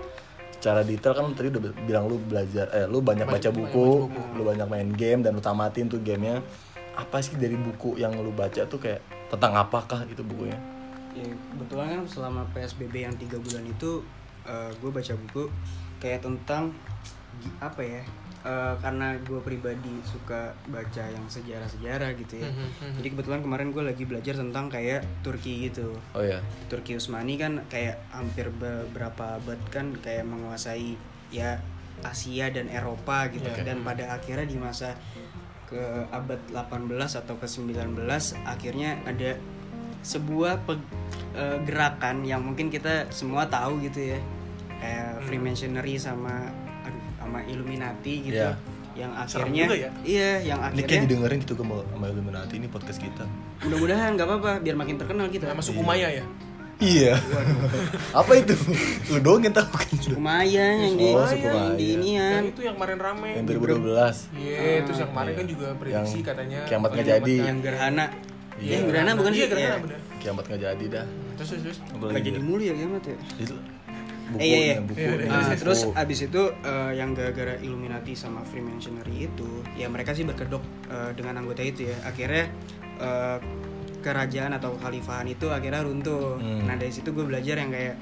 Secara 0.52 0.82
detail 0.82 1.14
kan 1.14 1.30
tadi 1.30 1.48
udah 1.48 1.62
bilang 1.80 2.04
lu 2.04 2.18
belajar, 2.18 2.66
eh 2.70 2.84
lu 2.84 2.98
banyak, 3.00 3.24
baca 3.24 3.48
buku, 3.48 3.70
banyak 4.02 4.10
baca 4.10 4.10
buku. 4.10 4.34
lu 4.34 4.42
banyak 4.42 4.66
main 4.66 4.88
game 4.90 5.20
dan 5.22 5.32
lu 5.32 5.40
tamatin 5.40 5.86
tuh 5.86 5.96
gamenya. 5.98 6.42
Apa 7.00 7.16
sih 7.18 7.34
dari 7.34 7.56
buku 7.56 7.96
yang 7.96 8.12
lu 8.14 8.30
baca 8.30 8.60
tuh 8.62 8.76
kayak 8.76 9.00
tentang 9.26 9.56
apakah 9.56 10.04
itu 10.04 10.20
bukunya? 10.22 10.58
Ya, 11.10 11.26
kebetulan 11.26 11.86
kan 11.90 12.02
selama 12.06 12.42
PSBB 12.50 12.94
yang 13.00 13.16
tiga 13.16 13.36
bulan 13.36 13.64
itu 13.64 14.04
gue 14.74 14.90
baca 14.90 15.14
buku 15.16 15.46
kayak 15.96 16.20
tentang 16.20 16.74
apa 17.56 17.78
ya 17.78 18.02
eh, 18.40 18.74
karena 18.76 19.14
gue 19.20 19.38
pribadi 19.38 20.00
suka 20.02 20.50
baca 20.66 21.04
yang 21.04 21.22
sejarah-sejarah 21.24 22.16
gitu 22.16 22.34
ya 22.36 22.48
Mhm, 22.48 22.58
mhm. 22.58 22.92
jadi 22.98 23.06
kebetulan 23.10 23.40
kemarin 23.40 23.68
gue 23.70 23.84
lagi 23.84 24.04
belajar 24.04 24.34
tentang 24.34 24.66
kayak 24.66 25.06
Turki 25.20 25.68
gitu 25.68 25.94
Oh 26.10 26.24
ya. 26.24 26.42
Turki 26.66 26.96
Utsmani 26.96 27.36
kan 27.36 27.62
kayak 27.66 28.00
hampir 28.10 28.50
beberapa 28.50 29.36
abad 29.36 29.60
kan 29.68 29.94
kayak 29.96 30.24
menguasai 30.24 30.98
ya 31.28 31.60
Asia 32.00 32.48
dan 32.48 32.66
Eropa 32.66 33.28
gitu 33.28 33.46
Iya. 33.46 33.62
dan 33.62 33.84
pada 33.84 34.10
akhirnya 34.10 34.48
di 34.48 34.56
masa 34.56 34.96
ke 35.70 35.82
abad 36.10 36.40
18 36.50 36.90
atau 37.16 37.34
ke 37.34 37.46
19 37.46 37.94
akhirnya 38.44 38.98
ada 39.04 39.38
sebuah 40.02 40.64
pe- 40.64 40.82
eh, 41.32 41.58
gerakan 41.62 42.22
yang 42.22 42.42
mungkin 42.42 42.68
kita 42.68 43.06
semua 43.10 43.46
tahu 43.46 43.78
gitu 43.80 44.10
ya 44.10 44.20
kayak 44.76 45.22
Freemasonry 45.22 45.94
sama 45.94 46.50
aduh 46.82 47.02
sama 47.16 47.38
Illuminati 47.44 48.14
gitu 48.24 48.42
Iya. 48.42 48.56
yang 48.98 49.12
akhirnya 49.14 49.64
juga 49.64 49.76
ya. 49.78 49.90
iya 50.02 50.30
yang 50.42 50.58
Ini 50.58 50.66
kayak 50.74 50.82
akhirnya 50.82 51.00
didengerin 51.06 51.38
gitu 51.40 51.54
ke 51.54 51.62
sama 51.62 52.04
Illuminati 52.04 52.54
ini 52.56 52.66
podcast 52.66 52.98
kita. 52.98 53.24
mudah-mudahan 53.62 54.10
nggak 54.16 54.26
apa-apa 54.26 54.52
biar 54.58 54.74
makin 54.74 54.96
terkenal 54.96 55.28
kita 55.28 55.46
sama 55.46 55.62
suku 55.62 55.80
Maya 55.80 56.10
ya 56.10 56.24
Iya. 56.80 57.12
Apa 58.10 58.32
itu? 58.34 58.56
Lu 59.06 59.20
doang 59.20 59.40
yang 59.40 59.52
tahu 59.52 59.68
kan? 59.70 59.88
Kumaya 60.10 60.66
yang 60.80 60.96
di 60.96 61.06
Oh, 61.06 61.28
yang 61.28 61.76
di 61.76 61.86
inian 61.94 62.32
yang 62.34 62.44
itu 62.48 62.60
yang 62.62 62.74
kemarin 62.74 62.98
rame 62.98 63.28
Yang 63.34 63.44
di 63.44 63.52
2012. 63.54 64.16
Iya, 64.32 64.58
terus 64.82 64.98
yang 64.98 65.10
kemarin 65.12 65.32
kan 65.34 65.46
juga 65.46 65.66
prediksi 65.74 66.16
Yang 66.16 66.26
katanya 66.26 66.60
kiamat 66.64 66.88
nggak 66.90 67.04
kiamat 67.04 67.20
jadi. 67.20 67.34
kan. 67.34 67.46
yang 67.46 67.58
gerhana 67.60 68.06
Iya. 68.56 68.70
yang 68.70 68.84
gerhana 68.86 69.10
bukan 69.14 69.30
Iya, 69.30 69.38
sih 69.38 69.48
gerhana 69.48 69.68
Iya. 69.70 69.82
bener. 69.82 69.98
Kiamat 70.18 70.44
nggak 70.46 70.60
jadi 70.62 70.84
dah. 70.90 71.06
Terus 71.36 71.48
terus 71.50 71.62
terus. 71.62 71.78
Apalagi 71.86 72.10
nggak 72.10 72.24
jadi 72.26 72.32
dia. 72.34 72.46
mulu 72.46 72.62
ya 72.62 72.74
kiamat 72.74 73.02
ya 73.02 73.16
Itu 73.38 73.54
buku 74.30 74.38
Eh, 74.38 74.46
iya, 74.46 74.58
iya. 74.58 74.76
buku 74.80 74.94
Iya, 74.96 75.10
iya. 75.10 75.26
Nah, 75.26 75.42
buku. 75.42 75.58
terus 75.58 75.80
abis 75.92 76.18
itu 76.22 76.42
eh, 76.62 76.90
yang 76.94 77.10
gara-gara 77.12 77.54
Illuminati 77.58 78.12
sama 78.14 78.40
Freemasonry 78.42 79.26
itu 79.26 79.48
ya 79.74 79.86
mereka 79.86 80.10
sih 80.10 80.22
berkedok 80.22 80.60
eh, 80.86 81.10
dengan 81.12 81.34
anggota 81.36 81.60
itu 81.60 81.84
ya 81.84 81.96
akhirnya 82.02 82.48
eh, 82.96 83.38
kerajaan 84.00 84.52
atau 84.52 84.74
kekhalifahan 84.74 85.26
itu 85.26 85.46
akhirnya 85.46 85.80
runtuh 85.80 86.36
Hmm. 86.36 86.64
nah 86.64 86.74
dari 86.74 86.88
situ 86.88 87.10
gue 87.10 87.22
belajar 87.22 87.56
yang 87.56 87.68
kayak 87.68 87.96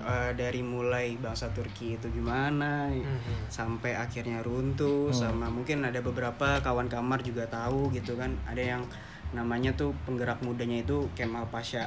eh, 0.00 0.32
dari 0.32 0.64
mulai 0.64 1.12
bangsa 1.14 1.50
Turki 1.50 1.94
itu 1.94 2.08
gimana 2.08 2.88
Mhm. 2.88 3.46
sampai 3.46 3.92
akhirnya 3.94 4.40
runtuh 4.40 5.12
sama 5.12 5.46
mungkin 5.46 5.84
ada 5.84 6.00
beberapa 6.00 6.56
kawan 6.58 6.88
kamar 6.88 7.20
juga 7.20 7.44
tahu 7.46 7.90
gitu 7.90 8.16
kan 8.16 8.32
ada 8.44 8.58
yang 8.58 8.82
namanya 9.30 9.70
tuh 9.72 9.92
penggerak 10.02 10.40
mudanya 10.40 10.80
itu 10.80 11.06
Kemal 11.12 11.46
Pasha 11.46 11.86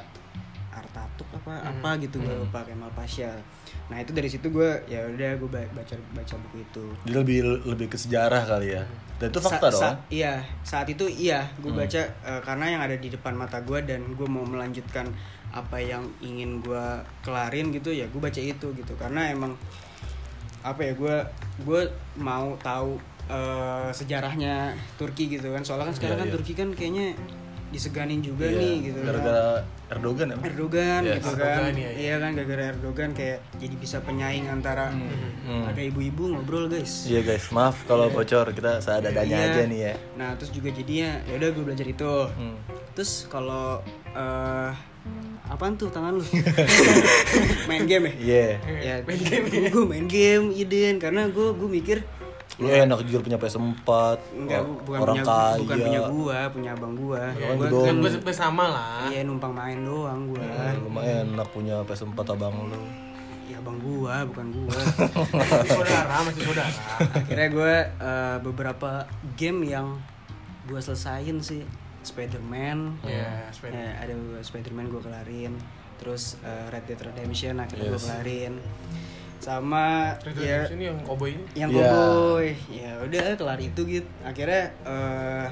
Artatuk 0.74 1.28
apa 1.32 1.54
apa 1.62 1.90
gitu 1.98 2.18
gue 2.18 2.34
lupa 2.36 2.60
Kemal 2.60 2.90
Pasha 2.90 3.30
nah 3.84 3.96
itu 3.96 4.10
dari 4.10 4.26
situ 4.26 4.48
gue 4.48 4.64
ya 4.84 5.04
udah 5.04 5.30
gue 5.36 5.46
ba- 5.46 5.72
baca 5.72 5.92
baca 6.10 6.34
buku 6.40 6.56
itu. 6.58 6.84
Jadi 7.04 7.12
lebih 7.12 7.38
lebih 7.64 7.86
ke 7.86 7.94
sejarah 7.94 8.42
kali 8.42 8.72
ya. 8.72 8.82
Dan 9.14 9.28
itu 9.28 9.38
Sa- 9.38 9.46
fakta 9.50 9.68
sa- 9.68 9.92
dong. 9.92 9.96
iya. 10.08 10.40
Saat 10.62 10.88
itu 10.88 11.04
iya 11.04 11.44
gue 11.58 11.68
baca 11.70 12.00
eh, 12.00 12.40
karena 12.40 12.64
yang 12.66 12.80
ada 12.80 12.96
di 12.96 13.06
depan 13.06 13.32
mata 13.32 13.60
gue 13.60 13.76
dan 13.82 14.00
gue 14.10 14.24
mau 14.24 14.40
melanjutkan 14.42 15.04
apa 15.50 15.76
yang 15.76 16.00
ingin 16.18 16.58
gue 16.58 16.84
kelarin 17.20 17.70
gitu 17.70 17.88
ya 17.88 18.06
gue 18.06 18.18
baca 18.18 18.40
itu 18.40 18.66
gitu. 18.72 18.92
Karena 18.96 19.28
emang 19.28 19.52
apa 20.60 20.80
ya 20.80 20.92
gue 20.94 21.16
gue 21.62 21.80
mau 22.16 22.56
tahu 22.58 22.96
eh, 23.26 23.90
sejarahnya 23.90 24.72
Turki 24.96 25.28
gitu 25.28 25.52
kan. 25.52 25.60
Soalnya 25.60 25.92
kan 25.92 25.94
sekarang 25.94 26.16
Iya, 26.16 26.22
kan 26.22 26.28
iya. 26.28 26.34
Turki 26.34 26.52
kan 26.52 26.68
kayaknya 26.72 27.06
diseganin 27.74 28.20
juga 28.20 28.46
Iya, 28.46 28.56
nih 28.56 28.74
gitu 28.84 28.98
kan. 28.98 29.06
Gara-gara 29.10 29.44
Erdogan 29.86 30.26
ya. 30.26 30.36
Erdogan 30.40 31.00
Yes. 31.02 31.14
gitu 31.16 31.30
kan 31.30 31.44
Erdogan, 31.44 31.72
iya, 31.74 31.82
iya. 31.84 31.90
iya 32.00 32.14
kan 32.16 32.30
gara-gara 32.32 32.64
Erdogan 32.70 33.10
kayak 33.12 33.38
jadi 33.54 33.74
bisa 33.76 33.96
penyaing 34.00 34.46
antara 34.46 34.88
Hmm. 34.88 35.66
ada 35.66 35.76
ibu-ibu 35.78 36.30
ngobrol 36.30 36.66
guys 36.66 37.04
Iya 37.04 37.20
guys, 37.22 37.50
maaf 37.50 37.84
kalau 37.84 38.08
bocor 38.08 38.48
kita 38.50 38.78
seadanya 38.78 39.20
Iya. 39.20 39.50
aja 39.50 39.62
nih 39.64 39.80
ya. 39.82 39.94
Nah 40.14 40.30
terus 40.34 40.50
juga 40.50 40.70
jadinya 40.70 41.20
ya 41.22 41.34
udah 41.34 41.48
gue 41.50 41.64
belajar 41.64 41.86
itu. 41.86 42.12
Hmm. 42.30 42.56
Terus 42.92 43.26
kalau 43.26 43.82
eh 44.08 44.70
apaan 45.44 45.74
tuh 45.74 45.90
tangan 45.90 46.14
lu? 46.14 46.24
main 47.68 47.84
game 47.84 48.08
ya? 48.08 48.14
Iya. 48.16 48.44
Ya 48.80 48.94
main 49.02 49.20
game. 49.20 49.46
Gue 49.68 49.84
main 49.84 50.06
game 50.06 50.48
iden 50.50 50.96
karena 50.96 51.28
gue 51.28 51.48
gue 51.52 51.68
mikir 51.68 51.98
Lu 52.54 52.66
enak 52.66 53.02
jujur 53.02 53.20
punya 53.20 53.34
PS4. 53.34 53.88
enggak 54.32 54.62
bukan 54.84 54.98
orang 55.00 55.16
punya 55.16 55.24
kaya. 55.26 55.58
bukan 55.58 55.76
punya 55.80 56.00
gua, 56.06 56.38
punya 56.48 56.70
abang 56.70 56.94
gua. 56.94 57.22
Abang 57.28 57.56
Gua 57.56 57.66
gua 57.66 57.82
kan 57.82 57.96
Kan 57.98 58.22
bersama 58.22 58.64
lah. 58.68 59.00
iya 59.08 59.20
numpang 59.22 59.50
main 59.50 59.78
doang 59.80 60.20
gua. 60.28 60.46
Lumayan 60.76 61.34
enak 61.34 61.48
punya 61.50 61.82
PS4 61.82 62.14
abang 62.30 62.54
lu. 62.64 62.78
Ya 63.44 63.58
abang 63.58 63.76
gua, 63.76 64.22
bukan 64.24 64.46
gua. 64.52 64.78
Masih 65.34 65.68
saudara, 65.68 66.16
masih 66.22 66.42
saudara. 66.42 66.70
Akhirnya 67.12 67.48
gua 67.50 67.74
eh, 67.84 68.36
beberapa 68.40 68.90
game 69.34 69.66
yang 69.66 69.98
gua 70.64 70.78
selesain 70.78 71.38
sih. 71.38 71.62
Spider-Man 72.04 73.00
Iya, 73.00 73.48
Spider- 73.48 73.74
Ya, 73.74 73.96
ada 73.98 74.12
Spider-Man 74.38 74.86
gue 74.86 75.00
kelarin 75.00 75.56
terus 75.96 76.36
eh, 76.40 76.68
Red 76.68 76.84
Dead 76.84 77.00
Redemption 77.00 77.56
akhirnya 77.56 77.90
Yes. 77.90 78.04
kelarin 78.04 78.52
sama 79.44 80.16
Dead 80.24 80.40
ya 80.40 80.58
ini 80.70 80.84
yang 80.86 80.98
cowboy 81.02 81.30
ini? 81.30 81.44
yang 81.54 81.68
Iya. 81.68 81.84
cowboy. 81.84 82.46
Ya 82.66 82.90
udah 82.98 83.22
kelar 83.34 83.60
itu 83.60 83.80
gitu 83.84 84.08
akhirnya 84.22 84.64
eh 84.82 85.48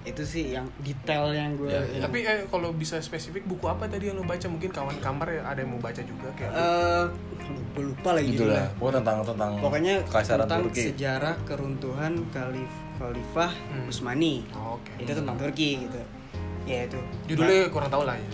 itu 0.00 0.22
sih 0.24 0.44
yang 0.50 0.64
detail 0.80 1.28
yang 1.28 1.52
gue 1.54 1.68
Ya, 1.68 1.76
yang- 1.84 2.02
tapi 2.02 2.24
eh, 2.24 2.40
kalau 2.46 2.72
bisa 2.72 2.96
spesifik 2.98 3.44
buku 3.44 3.66
apa 3.66 3.84
tadi 3.84 4.08
yang 4.08 4.16
lo 4.16 4.24
baca? 4.24 4.46
Mungkin 4.46 4.70
kawan 4.70 4.96
kamar 4.96 5.28
ya 5.28 5.42
ada 5.44 5.60
yang 5.60 5.70
mau 5.70 5.78
baca 5.78 6.00
juga 6.00 6.30
kayak 6.32 6.52
eh 6.52 7.04
gue 7.70 7.84
lupa 7.84 8.10
lagi 8.12 8.32
gitu 8.32 8.46
lah 8.46 8.64
pokoknya 8.72 8.96
tentang 8.98 9.18
tentang 9.24 9.50
pokoknya 9.58 9.94
tentang 10.06 10.60
Turki. 10.64 10.82
sejarah 10.86 11.34
keruntuhan 11.44 12.12
Khalif 12.30 12.72
Khalifah 12.96 13.52
Hmm. 13.68 13.86
Utsmani. 13.86 14.44
Oh, 14.52 14.76
oke. 14.76 14.92
Itu 14.96 15.12
tentang 15.14 15.36
Turki 15.36 15.84
gitu. 15.84 16.00
Ya 16.64 16.86
itu. 16.86 16.96
Judulnya 17.26 17.68
kurang 17.68 17.88
tahu 17.88 18.04
lah 18.04 18.14
ya. 18.14 18.28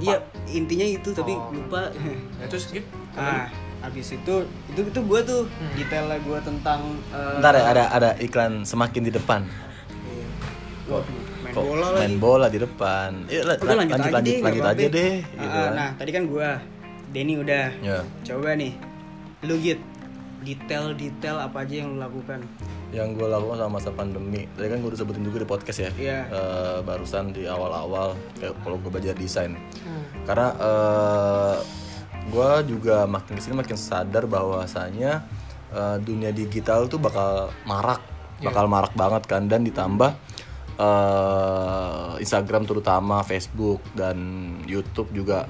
iya 0.00 0.16
intinya 0.50 0.82
itu 0.82 1.12
tapi 1.12 1.32
Oh. 1.32 1.48
lupa. 1.50 1.88
Ya 2.36 2.44
terus 2.44 2.68
gitu 2.68 2.84
ah 3.14 3.46
habis 3.84 4.08
itu 4.10 4.34
itu 4.66 4.80
itu 4.82 5.00
gue 5.00 5.20
tuh 5.22 5.42
Hmm. 5.44 5.72
detailnya 5.74 6.18
gue 6.18 6.38
tentang 6.40 6.80
eh, 7.10 7.36
Ntar 7.38 7.52
ya 7.52 7.64
ada 7.68 7.84
ada 7.90 8.10
iklan 8.18 8.62
semakin 8.62 9.02
di 9.02 9.12
depan. 9.12 9.44
iya. 10.06 10.26
Waduh, 10.86 11.04
main 11.40 11.52
Kok 11.52 11.62
bola 11.62 11.86
main 11.90 12.00
lagi 12.10 12.16
bola 12.18 12.46
di 12.46 12.58
depan. 12.58 13.10
Iya, 13.26 13.40
la- 13.42 13.56
udah 13.56 13.66
la- 13.66 13.78
lanjut, 13.78 13.94
aja 13.94 14.08
lanjut, 14.10 14.24
deh 14.26 14.38
lanjut 14.40 14.64
aja 14.64 14.86
deh. 14.90 15.14
Ah, 15.14 15.36
Gitu 15.36 15.58
kan. 15.58 15.70
nah 15.72 15.88
tadi 15.94 16.10
kan 16.10 16.22
gue 16.24 16.48
Denny 17.06 17.34
udah 17.36 17.66
Ya. 17.78 17.98
coba 18.24 18.48
nih 18.54 18.72
lu 19.42 19.54
git 19.58 19.78
detail-detail 20.40 21.36
apa 21.38 21.62
aja 21.62 21.74
yang 21.78 21.88
lu 21.90 21.98
lakukan 21.98 22.40
Yang 22.90 23.08
gue 23.16 23.26
lakukan 23.26 23.56
sama 23.56 23.72
masa 23.74 23.90
pandemi. 23.90 24.46
Tadi 24.48 24.66
kan 24.68 24.78
gue 24.78 24.86
udah 24.86 24.96
sebutin 24.96 25.22
juga 25.22 25.38
di 25.40 25.48
podcast 25.48 25.78
ya. 25.80 25.90
Iya. 25.92 26.18
Eh, 26.28 26.78
barusan 26.80 27.30
di 27.30 27.42
awal-awal 27.42 28.14
kayak 28.36 28.54
kalau 28.60 28.76
gue 28.76 28.86
belajar 28.88 29.14
desain. 29.14 29.50
Hmm. 29.50 30.04
Karena 30.22 30.48
eh 30.54 31.54
gue 32.26 32.50
juga 32.66 33.04
makin 33.04 33.34
ke 33.34 33.42
sini 33.42 33.54
makin 33.54 33.74
sadar 33.74 34.24
bahwasanya 34.24 35.24
eh, 35.70 35.96
dunia 35.98 36.30
digital 36.30 36.86
tuh 36.86 36.98
bakal 36.98 37.48
marak, 37.62 38.00
bakal 38.40 38.64
marak 38.66 38.92
banget 38.92 39.22
kan 39.24 39.44
dan 39.44 39.62
ditambah 39.62 40.12
eh, 40.76 42.10
Instagram 42.16 42.64
terutama 42.64 43.22
Facebook 43.22 43.82
dan 43.92 44.16
YouTube 44.64 45.10
juga 45.12 45.46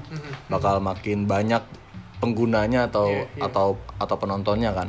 bakal 0.47 0.79
makin 0.79 1.25
banyak 1.25 1.63
penggunanya 2.15 2.87
atau 2.87 3.11
Iya, 3.11 3.27
iya. 3.29 3.43
atau 3.43 3.67
atau 3.95 4.15
penontonnya 4.15 4.71
kan. 4.71 4.87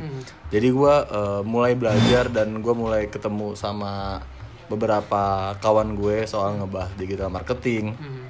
Jadi 0.49 0.69
gue 0.69 0.95
eh, 1.07 1.43
mulai 1.43 1.75
belajar 1.75 2.29
dan 2.29 2.55
gue 2.57 2.75
mulai 2.75 3.07
ketemu 3.07 3.55
sama 3.55 4.23
beberapa 4.67 5.23
kawan 5.57 5.95
gue 5.95 6.27
soal 6.27 6.59
ngebahas 6.59 6.91
digital 6.97 7.31
marketing 7.31 7.95
Hmm. 7.95 8.27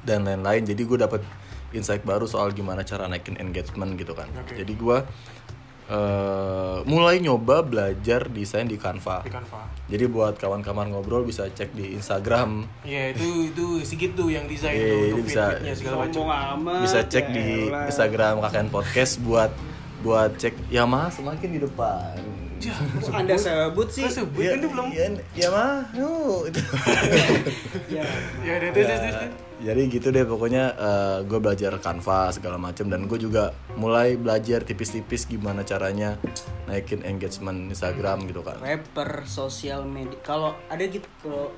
dan 0.00 0.24
lain-lain 0.24 0.60
jadi 0.62 0.76
gue 0.78 0.98
dapet 0.98 1.20
insight 1.72 2.02
baru 2.02 2.24
soal 2.24 2.50
gimana 2.50 2.82
cara 2.82 3.06
naikin 3.06 3.36
engagement 3.36 3.94
gitu 3.94 4.12
kan 4.12 4.26
Oke. 4.34 4.54
jadi 4.54 4.72
gue 4.72 4.98
eh, 5.86 6.78
mulai 6.84 7.18
nyoba 7.18 7.62
belajar 7.62 8.26
desain 8.26 8.64
di 8.64 8.74
Canva 8.74 9.22
di 9.22 9.30
Canva 9.30 9.66
jadi 9.86 10.06
buat 10.06 10.34
kawan-kawan 10.36 10.86
ngobrol 10.88 11.22
bisa 11.22 11.46
cek 11.46 11.70
di 11.72 11.94
Instagram 11.94 12.62
Iya 12.82 13.10
itu 13.10 13.26
itu 13.48 13.66
Sigit 13.82 14.14
tuh 14.14 14.28
yang 14.28 14.46
desain 14.46 14.70
Iya, 14.72 14.86
tuh 14.88 15.02
untuk 15.12 15.26
bisa- 15.26 15.58
segala 15.72 15.96
macam. 16.00 16.22
Amat 16.30 16.80
bisa 16.84 17.00
cek 17.02 17.24
ya 17.24 17.34
di 17.34 17.46
elah. 17.66 17.86
Instagram 17.86 18.34
kakek 18.40 18.66
podcast 18.68 19.12
buat 19.20 19.50
buat 20.00 20.30
cek 20.34 20.54
ya 20.68 20.84
mas 20.84 21.14
semakin 21.14 21.48
di 21.50 21.60
depan 21.60 22.14
Ya, 22.60 22.76
anda 23.10 23.32
sebut 23.34 23.88
sih 23.88 24.04
Lu 24.04 24.12
sebut 24.12 24.44
ya, 24.44 24.52
kan 24.52 24.60
dia 24.60 24.68
belum. 24.68 24.86
ya, 24.92 25.04
ya 25.32 25.48
mah 25.48 25.80
nu. 25.96 26.44
itu. 26.44 26.60
ya 27.88 28.04
Ya 28.44 28.52
udah 28.54 28.68
terus 28.70 28.84
terus, 28.84 29.00
terus. 29.00 29.16
Ya, 29.16 29.28
jadi 29.60 29.82
gitu 29.86 30.08
deh 30.08 30.24
pokoknya 30.24 30.72
gue 31.22 31.36
belajar 31.36 31.76
Canva 31.76 32.28
segala 32.30 32.56
macam 32.56 32.86
dan 32.86 33.04
gue 33.04 33.18
juga 33.18 33.52
mulai 33.74 34.16
belajar 34.16 34.60
tipis-tipis 34.60 35.24
gimana 35.24 35.62
caranya 35.62 36.16
naikin 36.64 37.02
engagement 37.02 37.68
Instagram 37.68 38.24
gitu 38.24 38.40
kan. 38.40 38.56
rapper 38.58 39.24
sosial 39.24 39.84
media 39.84 40.16
kalau 40.20 40.52
ada 40.66 40.80
gitu 40.82 41.04
kalau 41.18 41.52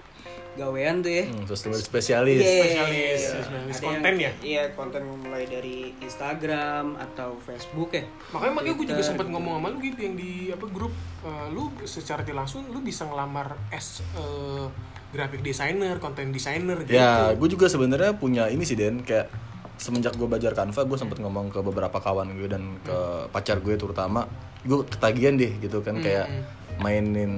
gawean 0.53 1.01
tuh 1.01 1.09
ya 1.11 1.25
Hmm, 1.25 1.49
terus 1.49 1.65
spesialis. 1.81 2.37
Iya, 2.39 2.53
Spesialis, 2.61 2.93
iya. 2.93 3.17
spesialis 3.33 3.73
Ada 3.73 3.87
konten 3.89 4.13
yang- 4.13 4.21
ya? 4.21 4.31
Iya, 4.45 4.63
konten 4.77 5.03
mulai 5.09 5.45
dari 5.49 5.97
Instagram 5.97 7.01
atau 7.01 7.41
Facebook 7.41 7.89
ya. 7.91 8.05
Makanya 8.31 8.53
makanya 8.53 8.75
gue 8.77 8.87
juga 8.87 9.01
sempat 9.03 9.27
ngomong 9.27 9.57
sama 9.57 9.69
lu 9.71 9.81
gitu 9.81 9.99
yang 9.99 10.13
di 10.13 10.33
apa 10.49 10.67
grup 10.69 10.93
eh, 11.25 11.47
lu 11.49 11.73
secara 11.83 12.21
langsung 12.29 12.69
lu 12.69 12.79
bisa 12.81 13.09
ngelamar 13.09 13.57
as 13.71 14.05
eh, 14.13 14.67
graphic 15.13 15.45
designer, 15.45 16.01
content 16.01 16.33
designer 16.33 16.83
gitu. 16.89 16.97
Ya, 16.97 17.37
gue 17.37 17.49
juga 17.53 17.69
sebenarnya 17.69 18.17
punya 18.17 18.49
ini 18.49 18.65
sih 18.65 18.75
Den. 18.75 19.05
Kayak 19.05 19.29
semenjak 19.77 20.17
gue 20.17 20.25
belajar 20.25 20.57
Canva 20.57 20.83
gue 20.89 20.99
sempet 20.99 21.19
ngomong 21.21 21.53
ke 21.53 21.61
beberapa 21.61 21.99
kawan 22.01 22.33
gue 22.39 22.49
dan 22.49 22.81
ke 22.87 23.29
pacar 23.35 23.59
gue 23.59 23.75
terutama 23.75 24.31
gue 24.63 24.79
ketagihan 24.87 25.35
deh 25.35 25.59
gitu 25.59 25.83
kan 25.83 25.99
kayak 25.99 26.31
mainin 26.79 27.33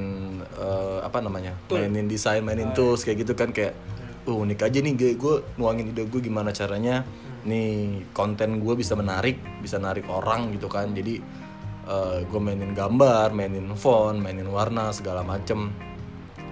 eh, 0.60 0.98
apa 1.00 1.24
namanya 1.24 1.56
mainin 1.72 2.04
desain 2.04 2.44
mainin 2.44 2.76
tools 2.76 3.00
kayak 3.00 3.24
gitu 3.24 3.32
kan 3.32 3.48
kayak 3.48 3.72
uh 4.28 4.36
unik 4.36 4.60
aja 4.60 4.78
nih 4.84 4.92
gue 4.92 5.10
gue 5.16 5.34
nuangin 5.56 5.96
ide 5.96 6.04
gue 6.04 6.20
gimana 6.20 6.52
caranya 6.52 7.00
nih 7.48 8.04
konten 8.12 8.60
gue 8.60 8.74
bisa 8.76 8.92
menarik 8.92 9.40
bisa 9.64 9.80
narik 9.80 10.04
orang 10.12 10.52
gitu 10.52 10.68
kan. 10.68 10.92
Jadi 10.92 11.24
gue 12.28 12.40
mainin 12.40 12.76
gambar 12.76 13.32
mainin 13.32 13.72
font 13.72 14.16
mainin 14.20 14.48
warna 14.52 14.92
segala 14.92 15.24
macem 15.24 15.72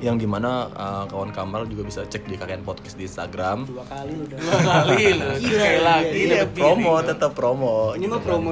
yang 0.02 0.18
di 0.18 0.26
mana 0.26 0.66
uh, 0.74 1.04
kawan 1.06 1.30
Kamal 1.30 1.70
juga 1.70 1.86
bisa 1.86 2.02
cek 2.02 2.26
di 2.26 2.34
kakek 2.34 2.66
podcast 2.66 2.98
di 2.98 3.06
Instagram. 3.06 3.70
Dua 3.70 3.86
kali 3.86 4.12
lu 4.18 4.26
udah. 4.26 4.38
Dua 4.42 4.58
kali 4.58 5.04
lu 5.14 5.30
Gila, 5.30 5.34
sekali 5.38 5.54
iya, 5.62 5.80
lagi 5.80 6.18
Iya, 6.18 6.36
dapet 6.42 6.58
promo 6.58 6.92
diri. 6.98 7.08
tetap 7.08 7.30
promo. 7.38 7.76
Ini 7.94 8.06
mah 8.10 8.20
promo 8.20 8.50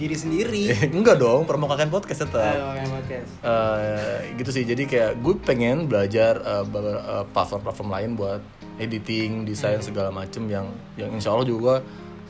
diri 0.00 0.16
sendiri. 0.16 0.62
Enggak 0.96 1.20
dong, 1.20 1.44
promo 1.44 1.68
kakek 1.68 1.92
podcast 1.92 2.24
tetap. 2.24 2.56
Ayo, 2.56 2.66
yang 2.80 2.88
podcast. 2.88 3.30
Eh, 3.44 4.18
gitu 4.40 4.50
sih 4.50 4.64
jadi 4.64 4.82
kayak 4.88 5.12
gue 5.20 5.34
pengen 5.44 5.84
belajar 5.84 6.40
eh, 6.40 6.64
platform-platform 7.36 7.90
lain 7.92 8.10
buat 8.16 8.40
editing 8.80 9.44
desain 9.44 9.82
segala 9.84 10.08
macem 10.08 10.48
yang 10.48 10.70
yang 10.96 11.10
insya 11.12 11.34
Allah 11.34 11.44
juga 11.44 11.82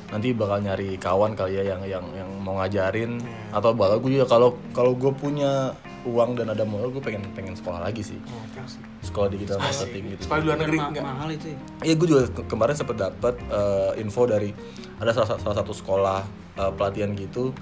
nanti 0.09 0.33
bakal 0.33 0.65
nyari 0.65 0.97
kawan 0.97 1.37
kali 1.37 1.61
ya 1.61 1.77
yang 1.77 1.85
yang 1.85 2.05
yang 2.17 2.31
mau 2.41 2.57
ngajarin 2.57 3.21
atau 3.53 3.77
bahkan 3.77 4.01
gue 4.01 4.17
juga 4.17 4.25
kalau 4.25 4.57
kalau 4.73 4.97
gue 4.97 5.13
punya 5.13 5.77
uang 6.09 6.31
dan 6.35 6.49
ada 6.49 6.63
modal 6.63 6.89
gue 6.91 7.01
pengen 7.01 7.23
pengen 7.31 7.53
sekolah 7.53 7.81
lagi 7.81 8.01
sih 8.03 8.17
sih. 8.17 8.81
sekolah 9.03 9.29
digital 9.29 9.59
marketing 9.59 10.05
gitu 10.11 10.23
Sekolah 10.25 10.41
di 10.41 10.47
luar 10.47 10.59
negeri 10.59 10.79
enggak? 10.81 11.05
mahal 11.05 11.29
itu 11.31 11.47
ya. 11.47 11.59
Iya, 11.83 11.95
gue 11.95 12.07
juga 12.07 12.23
ke- 12.27 12.47
kemarin 12.47 12.75
sempat 12.75 12.97
dapat 12.99 13.35
eh, 13.43 13.93
info 13.99 14.25
dari 14.25 14.51
ada 14.97 15.11
salah, 15.11 15.37
salah 15.37 15.57
satu 15.57 15.71
sekolah 15.71 16.21
eh, 16.57 16.73
pelatihan 16.73 17.13
gitu 17.13 17.53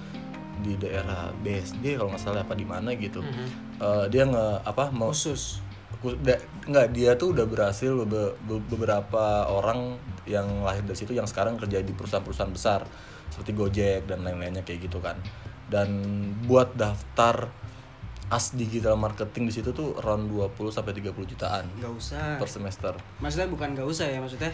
di 0.56 0.72
daerah 0.74 1.28
BSD 1.36 1.94
kalau 1.94 2.08
nggak 2.08 2.22
salah 2.22 2.40
apa 2.40 2.54
di 2.54 2.64
mana 2.64 2.94
gitu. 2.94 3.20
Eh, 3.76 4.04
dia 4.08 4.24
nge 4.24 4.46
apa 4.62 4.88
mau 4.88 5.10
Khusus. 5.10 5.60
nggak 6.64 6.86
dia 6.90 7.14
tuh 7.14 7.32
udah 7.32 7.44
berhasil 7.44 7.92
bebe- 7.96 8.34
be- 8.40 8.64
beberapa 8.68 9.24
orang 9.46 9.96
yang 10.24 10.46
lahir 10.60 10.82
dari 10.82 10.94
situ 10.94 11.12
yang 11.12 11.24
sekarang 11.24 11.54
kerja 11.56 11.78
di 11.78 11.90
perusahaan-perusahaan 11.90 12.50
besar 12.50 12.80
seperti 13.28 13.52
Gojek 13.52 14.00
dan 14.04 14.22
lain-lainnya 14.22 14.62
kayak 14.62 14.80
gitu 14.82 14.98
kan. 14.98 15.18
Dan 15.66 15.88
buat 16.42 16.74
daftar 16.74 17.50
as 18.26 18.50
digital 18.52 18.98
marketing 18.98 19.46
di 19.46 19.54
situ 19.54 19.70
tuh 19.70 19.94
around 20.02 20.26
20 20.26 20.50
sampai 20.74 20.92
30 20.98 21.14
jutaan 21.30 21.64
Gak 21.78 21.92
usah. 21.94 22.36
per 22.36 22.48
semester. 22.50 22.92
Maksudnya 23.22 23.46
bukan 23.46 23.70
gak 23.72 23.86
usah 23.86 24.06
ya 24.10 24.18
maksudnya. 24.18 24.50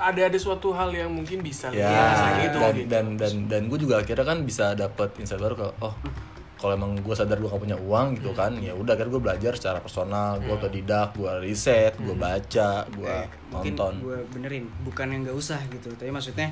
Ada 0.00 0.32
ada 0.32 0.38
suatu 0.40 0.72
hal 0.72 0.88
yang 0.88 1.12
mungkin 1.12 1.44
bisa 1.44 1.68
ya 1.68 1.84
bisa 1.84 2.26
gitu, 2.40 2.56
dan, 2.56 2.72
gitu. 2.72 2.88
dan 2.88 3.06
dan 3.20 3.34
dan 3.44 3.62
gue 3.68 3.76
juga 3.76 4.00
akhirnya 4.00 4.24
kan 4.24 4.38
bisa 4.40 4.72
dapet 4.72 5.12
insight 5.20 5.36
baru 5.36 5.52
kalau 5.52 5.72
oh 5.84 5.94
kalau 6.56 6.72
emang 6.76 6.96
gue 6.96 7.12
sadar 7.12 7.36
gue 7.36 7.44
gak 7.44 7.60
punya 7.60 7.76
uang 7.76 8.16
gitu 8.16 8.32
kan 8.32 8.56
ya 8.56 8.72
udah 8.72 8.96
akhirnya 8.96 9.12
gue 9.12 9.22
belajar 9.22 9.52
secara 9.60 9.84
personal 9.84 10.40
gue 10.40 10.48
otodidak 10.48 11.12
gue 11.12 11.28
riset 11.44 11.92
gue 12.00 12.16
baca 12.16 12.88
gue 12.88 13.04
Eh, 13.04 13.28
mungkin 13.52 13.72
nonton 13.76 13.92
gue 14.00 14.18
benerin 14.32 14.64
bukan 14.80 15.06
yang 15.12 15.20
gak 15.28 15.36
usah 15.36 15.60
gitu 15.68 15.92
tapi 15.92 16.08
maksudnya 16.08 16.48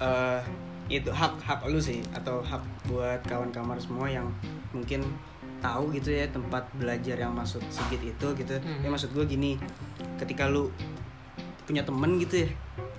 eh 0.00 0.40
itu 0.86 1.10
hak 1.12 1.36
hak 1.42 1.60
lu 1.66 1.76
sih 1.76 1.98
atau 2.14 2.38
hak 2.40 2.62
buat 2.86 3.20
kawan 3.28 3.52
kamar 3.52 3.76
semua 3.76 4.06
yang 4.06 4.30
mungkin 4.72 5.02
tahu 5.58 5.90
gitu 5.92 6.10
ya 6.10 6.26
tempat 6.26 6.68
belajar 6.72 7.16
yang 7.16 7.32
maksud 7.32 7.62
Sigit 7.68 8.02
itu 8.02 8.26
gitu. 8.34 8.54
Ya 8.56 8.88
maksud 8.88 9.10
gue 9.10 9.24
gini 9.24 9.56
ketika 10.16 10.46
lu 10.46 10.68
punya 11.62 11.82
temen 11.82 12.16
gitu 12.16 12.46
ya 12.46 12.50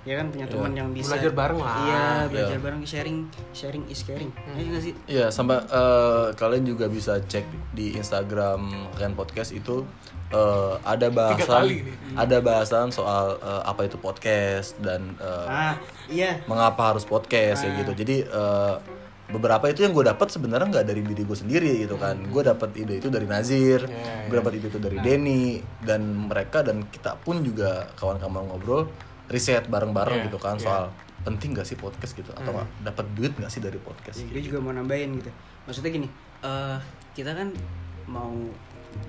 ya 0.04 0.14
kan 0.16 0.28
punya 0.28 0.46
teman 0.46 0.72
yang 0.72 0.88
bisa 0.88 1.16
Belajar 1.16 1.32
bareng 1.34 1.58
lah. 1.58 1.74
iya 1.84 2.04
belajar 2.24 2.56
Iya. 2.56 2.64
bareng 2.64 2.82
sharing 2.82 3.18
sharing 3.52 3.84
is 3.86 4.00
caring. 4.02 4.32
Ya 4.56 4.62
nggak 4.62 4.82
sih? 4.82 4.94
Iya, 5.04 5.26
sama 5.28 5.60
eh, 5.60 6.26
kalian 6.32 6.64
juga 6.64 6.88
bisa 6.88 7.20
cek 7.20 7.44
di 7.72 7.92
Instagram 7.92 8.68
kalian 8.94 9.12
podcast 9.12 9.52
itu 9.52 9.84
eh, 10.30 10.74
ada 10.82 11.08
bahasan 11.08 11.84
ada 12.14 12.36
bahasan 12.40 12.88
soal 12.88 13.36
eh, 13.38 13.62
apa 13.64 13.84
itu 13.84 13.96
podcast 13.96 14.80
dan 14.80 15.12
eh, 15.18 15.46
ah 15.46 15.74
iya. 16.08 16.40
mengapa 16.44 16.92
harus 16.92 17.04
podcast 17.04 17.62
ya 17.62 17.76
gitu. 17.76 17.92
Jadi 17.94 18.24
eh, 18.24 18.74
beberapa 19.28 19.68
itu 19.68 19.84
yang 19.84 19.92
gue 19.92 20.08
dapat 20.08 20.28
sebenarnya 20.32 20.66
nggak 20.72 20.86
dari 20.88 21.02
diri 21.04 21.22
gue 21.22 21.36
sendiri 21.36 21.72
gitu 21.84 22.00
kan. 22.00 22.16
Gue 22.28 22.40
dapat 22.40 22.72
ide 22.74 22.96
itu 22.96 23.12
dari 23.12 23.28
Nazir 23.28 23.84
Iya, 23.84 24.26
gue 24.26 24.36
dapat 24.40 24.52
ide 24.56 24.66
itu 24.72 24.80
dari 24.80 24.96
Denny 24.98 25.60
dan 25.84 26.00
mereka 26.28 26.64
dan 26.64 26.88
kita 26.88 27.20
pun 27.20 27.44
juga 27.44 27.92
kawan 27.94 28.16
kawan 28.16 28.48
ngobrol 28.48 28.88
riset 29.28 29.68
bareng-bareng 29.68 30.24
gitu 30.24 30.40
kan 30.40 30.56
soal 30.56 30.88
penting 31.20 31.52
gak 31.52 31.68
sih 31.68 31.76
podcast 31.76 32.16
gitu 32.16 32.32
atau 32.32 32.56
nggak 32.56 32.68
dapat 32.88 33.04
duit 33.12 33.32
gak 33.36 33.52
sih 33.52 33.60
dari 33.60 33.76
podcast 33.76 34.16
Ya, 34.16 34.24
gue 34.32 34.40
juga 34.40 34.64
mau 34.64 34.72
nambahin 34.72 35.20
gitu. 35.20 35.28
Maksudnya 35.68 35.90
gini 35.92 36.08
eh 36.40 36.78
kita 37.12 37.36
kan 37.36 37.52
mau 38.08 38.32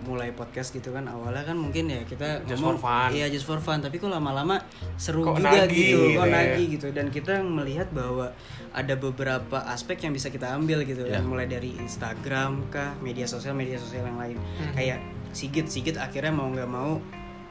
mulai 0.02 0.32
podcast 0.32 0.70
gitu 0.70 0.90
kan 0.90 1.06
awalnya 1.06 1.44
kan 1.44 1.54
mungkin 1.54 1.86
ya 1.86 2.02
kita 2.04 2.42
Just 2.44 2.60
ngomong, 2.60 2.78
for 2.78 2.90
fun. 2.90 3.10
iya 3.12 3.26
just 3.28 3.46
for 3.46 3.58
fun 3.58 3.78
tapi 3.78 3.96
kok 3.96 4.08
lama-lama 4.08 4.58
seru 4.96 5.22
Kok 5.22 5.38
juga 5.38 5.66
nagih 5.66 5.70
gitu 5.70 6.00
gitu 6.02 6.18
kok 6.18 6.26
ya. 6.26 6.34
nagih 6.34 6.66
gitu 6.70 6.88
dan 6.90 7.06
kita 7.08 7.34
melihat 7.40 7.88
bahwa 7.90 8.34
ada 8.70 8.94
beberapa 8.96 9.58
aspek 9.68 10.02
yang 10.02 10.12
bisa 10.12 10.28
kita 10.28 10.52
ambil 10.52 10.82
gitu 10.84 11.06
kan 11.06 11.22
mulai 11.22 11.46
dari 11.46 11.74
Instagram 11.76 12.70
kah 12.70 12.98
media 13.00 13.26
sosial 13.26 13.54
media 13.54 13.78
sosial 13.78 14.04
yang 14.04 14.18
lain 14.18 14.38
kayak 14.72 15.00
Sigit 15.30 15.68
Sigit 15.68 15.96
akhirnya 15.96 16.32
mau 16.32 16.48
nggak 16.48 16.68
mau 16.68 16.98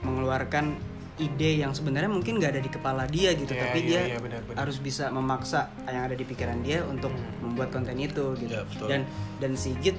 mengeluarkan 0.02 0.74
ide 1.16 1.58
yang 1.58 1.74
sebenarnya 1.74 2.06
mungkin 2.06 2.38
nggak 2.38 2.52
ada 2.52 2.62
di 2.62 2.70
kepala 2.70 3.02
dia 3.04 3.34
gitu 3.34 3.50
Iya, 3.50 3.60
tapi 3.60 3.78
iya, 3.82 3.86
dia 3.88 4.00
iya, 4.14 4.18
benar, 4.18 4.40
benar. 4.46 4.56
harus 4.62 4.78
bisa 4.78 5.10
memaksa 5.10 5.66
yang 5.84 6.06
ada 6.06 6.14
di 6.14 6.22
pikiran 6.22 6.62
dia 6.62 6.82
untuk 6.82 7.10
membuat 7.40 7.70
konten 7.70 7.98
itu 7.98 8.38
gitu 8.38 8.54
Ya, 8.54 8.62
betul. 8.62 8.86
dan 8.86 9.00
dan 9.38 9.52
Sigit 9.54 9.98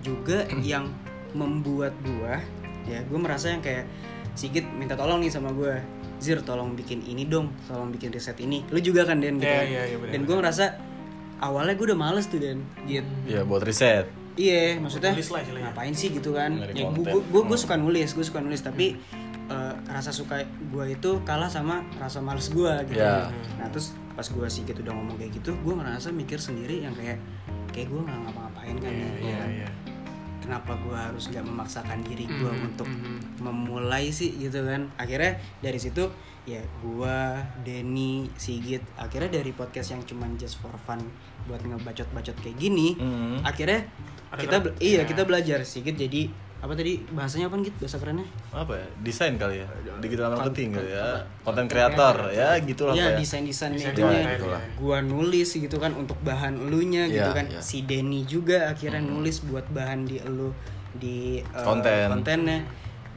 juga 0.00 0.50
yang 0.58 0.90
membuat 1.32 1.94
gua 2.00 2.40
ya 2.84 3.00
gue 3.00 3.18
merasa 3.18 3.50
yang 3.50 3.60
kayak 3.60 3.86
Sigit 4.30 4.62
minta 4.72 4.94
tolong 4.94 5.20
nih 5.20 5.28
sama 5.28 5.50
gua 5.50 5.78
Zir 6.20 6.40
tolong 6.40 6.72
bikin 6.72 7.02
ini 7.02 7.24
dong 7.24 7.50
tolong 7.66 7.90
bikin 7.90 8.08
riset 8.10 8.38
ini 8.38 8.62
lu 8.68 8.78
juga 8.78 9.04
kan 9.04 9.18
Den 9.18 9.36
gitu 9.36 9.46
Iya, 9.46 9.56
kan? 9.56 9.66
iya, 9.68 9.82
iya, 9.86 9.96
benar, 9.98 10.12
dan 10.12 10.20
gue 10.22 10.36
ngerasa 10.36 10.64
awalnya 11.40 11.74
gue 11.74 11.86
udah 11.88 11.98
males 11.98 12.26
tuh 12.26 12.38
Den 12.38 12.60
Git 12.84 13.04
ya 13.24 13.42
buat 13.42 13.62
riset 13.62 14.06
Iya, 14.38 14.78
maksudnya 14.78 15.12
Nulis 15.12 15.28
lah 15.28 15.42
ngapain 15.42 15.92
sih 15.92 16.08
gitu 16.08 16.32
kan? 16.32 16.54
Ya, 16.72 16.86
gue 16.88 17.20
gue 17.44 17.58
suka 17.58 17.74
nulis, 17.76 18.14
gue 18.14 18.24
suka 18.24 18.38
nulis 18.40 18.62
tapi 18.62 18.96
eh, 19.50 19.74
rasa 19.90 20.14
suka 20.14 20.46
gue 20.46 20.84
itu 20.86 21.10
kalah 21.26 21.50
sama 21.50 21.82
rasa 21.98 22.22
males 22.22 22.48
gue 22.48 22.72
gitu. 22.88 23.02
Ya. 23.02 23.28
Nah 23.58 23.66
terus 23.68 23.92
pas 24.14 24.24
gue 24.24 24.46
sikit 24.46 24.80
udah 24.80 24.94
ngomong 24.96 25.18
kayak 25.18 25.34
gitu, 25.34 25.52
gue 25.60 25.74
ngerasa 25.74 26.14
mikir 26.14 26.38
sendiri 26.38 26.86
yang 26.86 26.94
kayak 26.94 27.18
kayak 27.74 27.90
gue 27.90 28.00
nggak 28.00 28.18
ngapa-ngapain 28.22 28.76
kan 28.78 28.90
Iya, 28.90 29.02
nih. 29.02 29.10
iya, 29.20 29.36
kan? 29.36 29.48
iya. 29.50 29.68
Kenapa 30.50 30.74
gue 30.82 30.98
harus 30.98 31.30
nggak 31.30 31.46
memaksakan 31.46 32.02
diri 32.02 32.26
gue 32.26 32.50
Mhm, 32.50 32.68
untuk 32.74 32.90
mhm. 32.90 33.38
memulai 33.38 34.10
sih 34.10 34.34
gitu 34.34 34.66
kan? 34.66 34.90
Akhirnya 34.98 35.38
dari 35.62 35.78
situ 35.78 36.10
ya 36.42 36.58
gue, 36.82 37.18
Denny, 37.62 38.26
Sigit, 38.34 38.82
akhirnya 38.98 39.38
dari 39.38 39.54
podcast 39.54 39.94
yang 39.94 40.02
cuman 40.02 40.34
just 40.34 40.58
for 40.58 40.74
fun 40.82 40.98
buat 41.46 41.62
ngebacot-bacot 41.62 42.34
kayak 42.42 42.58
gini, 42.58 42.98
Mhm. 42.98 43.46
akhirnya 43.46 43.86
Ada 44.30 44.42
kita 44.42 44.56
iya 44.82 45.02
Ya. 45.02 45.02
kita 45.06 45.22
belajar 45.22 45.62
sedikit 45.62 46.02
jadi 46.02 46.26
apa 46.60 46.76
tadi 46.76 47.00
bahasanya 47.10 47.48
apa 47.48 47.56
gitu 47.60 47.72
bahasa 47.80 47.96
kerennya? 47.96 48.26
Apa 48.52 48.72
ya? 48.76 48.86
Desain 49.00 49.32
kali 49.34 49.64
ya? 49.64 49.66
Digital 49.96 50.36
marketing 50.36 50.76
kali 50.76 50.92
ya? 50.92 51.24
Konten 51.40 51.64
kreator 51.66 52.16
ya 52.30 52.52
gitulah 52.60 52.92
ya 52.92 53.00
apa 53.00 53.10
ya. 53.12 53.18
desain 53.18 53.44
desain 53.44 53.72
desain, 53.72 53.96
itulah. 53.96 54.60
gua 54.76 55.00
nulis 55.00 55.48
gitu 55.50 55.76
kan 55.76 55.96
untuk 55.96 56.20
bahan 56.20 56.60
elunya 56.60 57.08
gitu 57.08 57.24
Iya, 57.24 57.32
kan. 57.32 57.46
iya. 57.48 57.60
si 57.64 57.88
Denny 57.88 58.28
juga 58.28 58.68
akhirnya 58.68 59.00
nulis 59.00 59.40
buat 59.48 59.64
bahan 59.72 60.04
di 60.04 60.20
elu 60.20 60.52
di 60.92 61.40
uh, 61.48 61.64
Konten. 61.64 62.12
kontennya. 62.12 62.60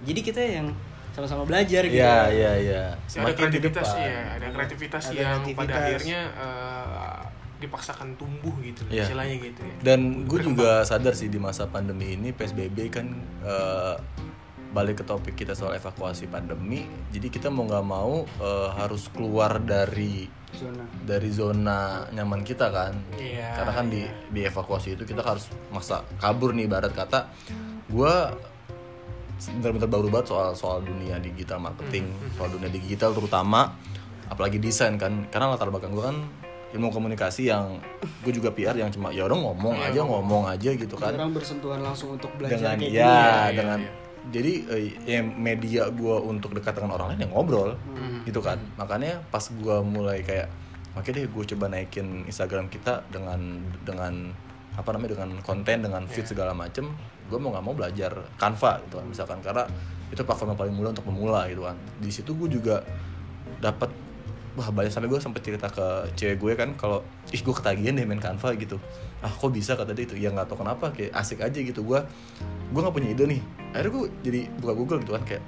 Jadi 0.08 0.20
kita 0.20 0.40
yang 0.40 0.68
sama-sama 1.12 1.44
belajar 1.44 1.84
gitu. 1.86 2.00
Iya 2.00 2.32
iya 2.32 2.52
iya. 2.58 2.84
ada 2.90 3.06
Semakin 3.06 3.36
kreativitas 3.38 3.88
ya 3.94 4.18
ada 4.34 4.48
kreativitas 4.50 5.04
Ada 5.06 5.14
yang 5.14 5.30
pada 5.30 5.46
kreativitas. 5.46 5.78
akhirnya 5.78 6.20
eh, 6.34 7.18
dipaksakan 7.63 8.13
tumbuh 8.13 8.51
gitu 8.60 8.84
Iya. 8.88 9.08
istilahnya 9.08 9.36
gitu 9.39 9.62
ya 9.62 9.75
Dan 9.82 10.27
gue 10.27 10.39
juga 10.39 10.84
sadar 10.84 11.13
sih 11.13 11.27
di 11.27 11.39
masa 11.39 11.65
pandemi 11.65 12.13
ini 12.13 12.29
PSBB 12.29 12.77
kan 12.89 13.08
eh, 13.41 13.96
balik 14.74 15.00
ke 15.00 15.05
topik 15.05 15.38
kita 15.38 15.53
soal 15.53 15.77
evakuasi 15.77 16.25
pandemi. 16.25 16.82
Jadi 17.13 17.29
kita 17.29 17.53
mau 17.53 17.63
nggak 17.63 17.86
mau 17.86 18.25
eh, 18.25 18.70
harus 18.74 19.05
keluar 19.10 19.62
dari 19.62 20.25
zona 20.53 20.83
dari 21.01 21.29
zona 21.29 21.77
nyaman 22.09 22.42
kita 22.42 22.74
kan. 22.74 22.94
Iya, 23.14 23.53
Karena 23.53 23.72
kan 23.72 23.85
di 23.88 24.01
di 24.29 24.42
evakuasi 24.42 24.98
itu 24.98 25.05
kita 25.05 25.22
harus 25.22 25.46
maksa 25.70 26.01
kabur 26.18 26.57
nih 26.57 26.66
ibarat 26.66 26.90
kata. 26.90 27.29
Gue 27.85 28.14
bener-bener 29.44 29.90
baru 29.92 30.07
banget 30.07 30.31
soal 30.31 30.55
soal 30.55 30.79
dunia 30.81 31.20
digital 31.20 31.59
marketing, 31.59 32.07
soal 32.33 32.50
dunia 32.50 32.72
digital 32.72 33.11
terutama 33.14 33.75
apalagi 34.25 34.57
desain 34.57 34.98
kan. 34.98 35.29
Karena 35.29 35.53
latar 35.53 35.70
belakang 35.70 35.94
gue 35.94 36.01
kan 36.01 36.18
ilmu 36.74 36.90
komunikasi 36.90 37.48
yang 37.48 37.77
gue 38.25 38.33
juga 38.33 38.50
PR 38.50 38.74
yang 38.74 38.90
cuma 38.90 39.14
ya 39.14 39.24
udah 39.24 39.38
ngomong 39.38 39.77
aja 39.77 40.01
ngomong. 40.01 40.44
aja 40.50 40.70
gitu 40.74 40.98
kan. 40.98 41.14
orang 41.14 41.31
bersentuhan 41.31 41.79
langsung 41.79 42.18
untuk 42.18 42.33
dengan 42.33 42.50
belajar 42.57 42.75
kayak 42.75 42.90
ya, 42.90 42.98
ya, 42.98 43.14
ya, 43.14 43.53
dengan 43.53 43.79
ya. 43.79 43.92
jadi 44.33 44.53
eh, 44.68 44.83
ya 45.05 45.20
media 45.22 45.83
gue 45.88 46.16
untuk 46.20 46.51
dekat 46.51 46.74
dengan 46.74 46.98
orang 46.98 47.14
lain 47.14 47.24
ya 47.24 47.29
ngobrol 47.29 47.77
Hmm. 47.94 48.25
gitu 48.25 48.42
kan. 48.42 48.57
Makanya 48.75 49.22
pas 49.29 49.46
gue 49.46 49.77
mulai 49.79 50.25
kayak 50.25 50.50
oke 50.94 51.07
deh 51.07 51.25
gue 51.25 51.44
coba 51.53 51.66
naikin 51.70 52.25
Instagram 52.25 52.68
kita 52.68 53.05
dengan 53.07 53.38
dengan 53.86 54.33
apa 54.74 54.90
namanya 54.90 55.14
dengan 55.14 55.29
konten 55.40 55.86
dengan 55.86 56.03
feed 56.05 56.25
segala 56.25 56.57
macem 56.57 56.90
gue 57.24 57.38
mau 57.38 57.53
nggak 57.53 57.64
mau 57.64 57.77
belajar 57.77 58.12
Canva 58.36 58.81
gitu 58.83 58.98
kan. 58.98 59.05
Misalkan 59.05 59.40
karena 59.40 59.64
itu 60.09 60.22
platform 60.22 60.53
yang 60.53 60.59
paling 60.59 60.74
mudah 60.74 60.90
untuk 60.90 61.05
pemula 61.05 61.46
gitu 61.48 61.64
kan. 61.64 61.77
Di 61.98 62.09
situ 62.09 62.33
gue 62.33 62.50
juga 62.50 62.81
dapat 63.59 63.90
wah 64.53 64.70
banyak 64.70 64.94
sampai 64.94 65.09
gue 65.09 65.18
sampai 65.18 65.42
cerita 65.42 65.66
ke 65.66 66.13
cewek 66.13 66.37
gue 66.37 66.53
kan 66.53 66.70
kalau 66.77 67.01
ih 67.33 67.42
gue 67.42 67.53
ketagihan 67.57 67.98
deh 67.98 68.05
main 68.05 68.22
Canva 68.22 68.53
gitu. 68.53 68.77
Ah 69.20 69.33
kok 69.33 69.50
bisa? 69.50 69.74
kata 69.74 69.98
dia 69.98 70.05
itu. 70.05 70.13
Ya 70.13 70.29
nggak 70.29 70.46
tahu 70.46 70.61
kenapa 70.61 70.94
kayak 70.94 71.09
asik 71.18 71.42
aja 71.42 71.57
gitu. 71.57 71.81
Gue 71.81 72.05
gue 72.70 72.79
nggak 72.81 72.94
punya 72.94 73.09
ide 73.13 73.25
nih. 73.25 73.42
Akhirnya 73.74 73.92
gue 73.98 74.05
jadi 74.22 74.39
buka 74.61 74.74
Google 74.77 75.00
gitu 75.01 75.11
kan 75.18 75.24
kayak 75.25 75.44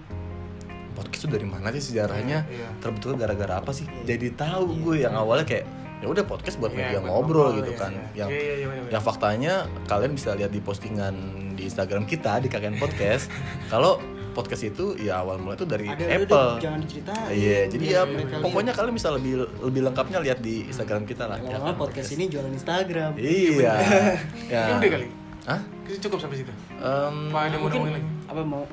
podcast 0.96 1.28
itu 1.28 1.30
dari 1.30 1.46
mana 1.46 1.68
sih 1.76 1.92
sejarahnya? 1.94 2.48
Iya, 2.48 2.56
iya. 2.56 2.68
terbentuk 2.82 3.20
gara-gara 3.20 3.60
apa 3.60 3.72
sih? 3.76 3.86
Jadi 4.08 4.32
tahu 4.34 4.80
gue 4.82 5.04
yang 5.06 5.14
awalnya 5.14 5.46
kayak 5.46 5.66
ya 6.04 6.12
udah 6.12 6.24
podcast 6.28 6.60
buat 6.60 6.72
Iya, 6.76 6.80
media 6.92 7.00
ngobrol 7.04 7.16
ngobrol, 7.56 7.60
gitu 7.64 7.72
iya, 7.72 7.80
kan. 7.80 7.92
iya. 7.96 8.08
yang 8.16 8.30
Iya, 8.32 8.42
iya, 8.42 8.56
iya, 8.68 8.90
yang 8.92 9.04
faktanya 9.04 9.54
kalian 9.88 10.12
bisa 10.16 10.36
lihat 10.36 10.52
di 10.52 10.60
postingan 10.60 11.16
di 11.56 11.68
Instagram 11.68 12.04
kita 12.04 12.44
di 12.44 12.52
kakek 12.52 12.76
podcast 12.80 13.32
kalau 13.72 14.00
podcast 14.36 14.68
itu 14.68 15.00
ya 15.00 15.24
awal 15.24 15.40
mulai 15.40 15.56
itu 15.56 15.64
dari 15.64 15.88
ada 15.88 16.04
Apple 16.04 16.28
udah 16.28 16.60
jangan 16.60 16.80
diceritain 16.84 17.26
Iya, 17.32 17.60
jadi 17.72 17.84
Biar 17.88 17.96
ya 17.96 18.02
mereka 18.04 18.36
pokoknya 18.44 18.72
kalian 18.76 18.94
bisa 18.94 19.10
lebih 19.10 19.34
lebih 19.64 19.82
lengkapnya 19.88 20.20
lihat 20.20 20.40
di 20.44 20.68
Instagram 20.68 21.08
kita 21.08 21.24
lah. 21.26 21.40
ya 21.40 21.56
kan, 21.56 21.74
podcast 21.74 22.10
ini 22.12 22.28
jualan 22.28 22.52
Instagram 22.52 23.16
Iya. 23.16 23.74
ya. 24.54 24.62
Ini 24.68 24.74
udah 24.78 24.90
kali 24.92 25.08
Hah? 25.46 25.62
Kita 25.88 25.98
cukup 26.10 26.20
sampai 26.20 26.38
situ 26.44 26.52
Em, 26.76 27.16
apa 27.32 27.40
ada 27.48 27.56
mau 27.56 27.70
lagi 27.72 28.10
apa 28.28 28.42
mau 28.44 28.64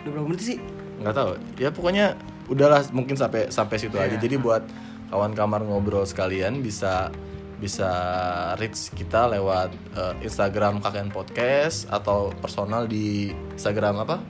udah 0.00 0.10
berapa 0.10 0.26
menit 0.26 0.42
sih 0.42 0.58
nggak 0.94 1.10
tahu. 1.12 1.30
Ya 1.58 1.68
pokoknya 1.68 2.14
udahlah 2.46 2.80
mungkin 2.94 3.18
sampai 3.18 3.50
sampai 3.50 3.76
situ 3.76 3.98
aja. 3.98 4.14
Iya. 4.14 4.22
Jadi 4.22 4.36
buat 4.38 4.62
kawan 5.10 5.34
kamar 5.34 5.66
ngobrol 5.66 6.06
sekalian 6.06 6.62
bisa 6.62 7.10
bisa 7.54 7.90
reach 8.58 8.92
kita 8.92 9.26
lewat 9.26 9.74
eh, 9.94 10.14
Instagram 10.22 10.78
KKN 10.78 11.10
Podcast 11.10 11.88
atau 11.88 12.30
personal 12.36 12.86
di 12.86 13.34
Instagram 13.54 14.04
apa? 14.04 14.22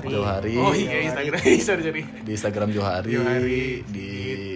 Jawari 0.00 0.14
Johari. 0.14 0.52
oh 0.56 0.72
iya 0.72 0.96
Instagram 1.04 1.38
sorry 1.66 1.82
sorry 1.82 2.02
Di 2.20 2.30
Instagram 2.30 2.68
Johari, 2.70 3.10
Johari, 3.12 3.64
di 3.84 4.08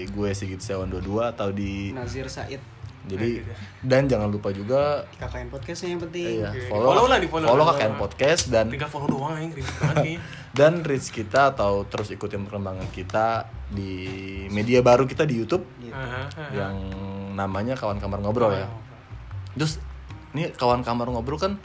gue 0.07 0.31
Sigit 0.33 0.59
Sewan 0.59 0.88
22 0.88 1.02
atau 1.26 1.48
di 1.48 1.90
Nazir 1.90 2.26
Said 2.26 2.61
jadi 3.02 3.42
dan 3.83 4.07
jangan 4.07 4.31
lupa 4.31 4.55
juga 4.55 5.02
di 5.05 5.18
KKN 5.18 5.50
podcastnya 5.50 5.90
yang 5.90 6.02
penting 6.02 6.38
Iya, 6.38 6.48
Oke. 6.48 6.70
follow, 6.70 6.87
Follow 6.87 7.05
lah, 7.05 7.18
di 7.18 7.26
follow. 7.26 7.46
follow 7.50 7.64
KKN 7.66 7.94
Podcast 7.96 8.42
dan 8.46 8.64
tinggal 8.68 8.87
follow 8.87 9.09
doang 9.11 9.35
kayaknya 9.50 10.22
dan 10.59 10.72
reach 10.83 11.11
kita 11.11 11.50
atau 11.50 11.83
terus 11.83 12.09
ikutin 12.09 12.46
perkembangan 12.46 12.87
kita 12.88 13.50
di 13.66 13.90
media 14.48 14.78
baru 14.81 15.02
kita 15.02 15.24
di 15.24 15.35
YouTube 15.37 15.66
Gitu. 15.83 15.90
Aha, 15.90 16.31
aha. 16.31 16.44
yang 16.55 16.76
namanya 17.35 17.74
kawan 17.74 17.98
kamar 17.98 18.22
ngobrol 18.22 18.55
ya. 18.55 18.70
Terus 19.52 19.83
ini 20.31 20.55
kawan 20.55 20.87
kamar 20.87 21.11
ngobrol 21.11 21.37
kan 21.37 21.59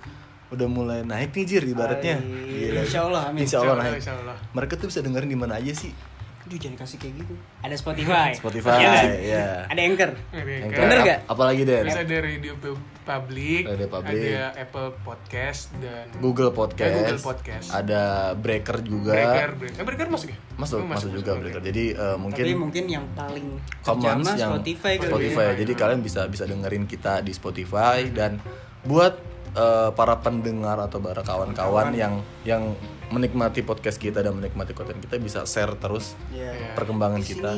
udah 0.49 0.65
mulai 0.65 0.99
naik 1.01 1.31
nih 1.31 1.45
jir 1.45 1.63
ibaratnya. 1.65 2.17
Gila. 2.17 2.81
Insya 2.81 2.99
Allah 3.03 3.21
amin 3.27 3.41
Insya 3.41 3.57
Allah 3.57 3.67
Insya 3.67 3.73
Allah, 3.73 3.85
naik. 3.85 3.99
insya 3.99 4.13
Allah. 4.15 4.37
Mereka 4.53 4.73
tuh 4.75 4.87
bisa 4.87 4.99
dengerin 4.99 5.27
di 5.27 5.35
mana 5.35 5.55
aja 5.55 5.73
sih? 5.73 5.91
Aduh 6.39 6.55
jangan 6.55 6.79
kasih 6.79 6.95
kayak 6.95 7.13
gitu 7.19 7.35
ada 7.59 7.75
Spotify 7.75 8.31
Spotify, 8.31 8.79
Iya. 8.79 9.03
ya. 9.19 9.45
ada 9.67 9.81
Anchor 9.83 10.11
Ini 10.31 10.63
Anchor. 10.63 10.79
Bener? 10.79 10.97
Ap- 11.03 11.23
Apalagi 11.27 11.61
deh. 11.61 11.79
Terus 11.83 11.99
ada 11.99 12.15
radio 12.23 12.53
pu- 12.55 12.79
public, 13.03 13.63
Radio 13.67 13.87
public. 13.89 14.31
ada 14.31 14.43
Apple 14.55 14.89
Podcast 14.97 15.61
dan 15.77 16.07
Google 16.17 16.51
Podcast, 16.51 16.87
Ya, 16.87 16.95
Google 17.03 17.19
Podcast. 17.21 17.67
ada 17.67 18.01
Breaker 18.33 18.79
juga, 18.79 19.11
Breaker, 19.11 19.49
Breaker. 19.57 19.75
Eh, 19.75 19.85
Breaker 19.85 20.07
masuk 20.07 20.27
ya? 20.29 20.37
masuk, 20.55 20.77
Oh, 20.77 20.87
masuk 20.87 21.09
juga 21.11 21.31
Breaker. 21.35 21.59
Jadi 21.61 21.83
eh, 21.91 22.15
mungkin 22.17 22.39
tapi 22.41 22.55
mungkin 22.57 22.83
yang 22.87 23.05
paling 23.11 23.45
terjamah 23.83 24.33
yang 24.33 24.51
Spotify 24.53 24.93
kali 24.95 25.11
Spotify. 25.11 25.45
ya. 25.45 25.53
Jadi 25.57 25.71
kalian 25.75 25.99
bisa 25.99 26.21
bisa 26.27 26.43
dengerin 26.43 26.83
kita 26.85 27.19
di 27.19 27.31
Spotify 27.31 28.07
dan 28.07 28.39
buat 28.83 29.19
eh, 29.57 29.89
para 29.91 30.15
pendengar 30.17 30.77
atau 30.79 30.99
para 30.99 31.19
kawan-kawan 31.19 31.89
yang 31.91 32.13
yang 32.43 32.77
menikmati 33.07 33.61
podcast 33.61 33.97
kita 33.97 34.19
dan 34.19 34.33
menikmati 34.33 34.71
konten 34.71 34.99
kita 34.99 35.17
bisa 35.17 35.43
share 35.43 35.73
terus 35.75 36.13
Iya. 36.29 36.75
perkembangan 36.75 37.19
Di 37.19 37.27
kita. 37.29 37.51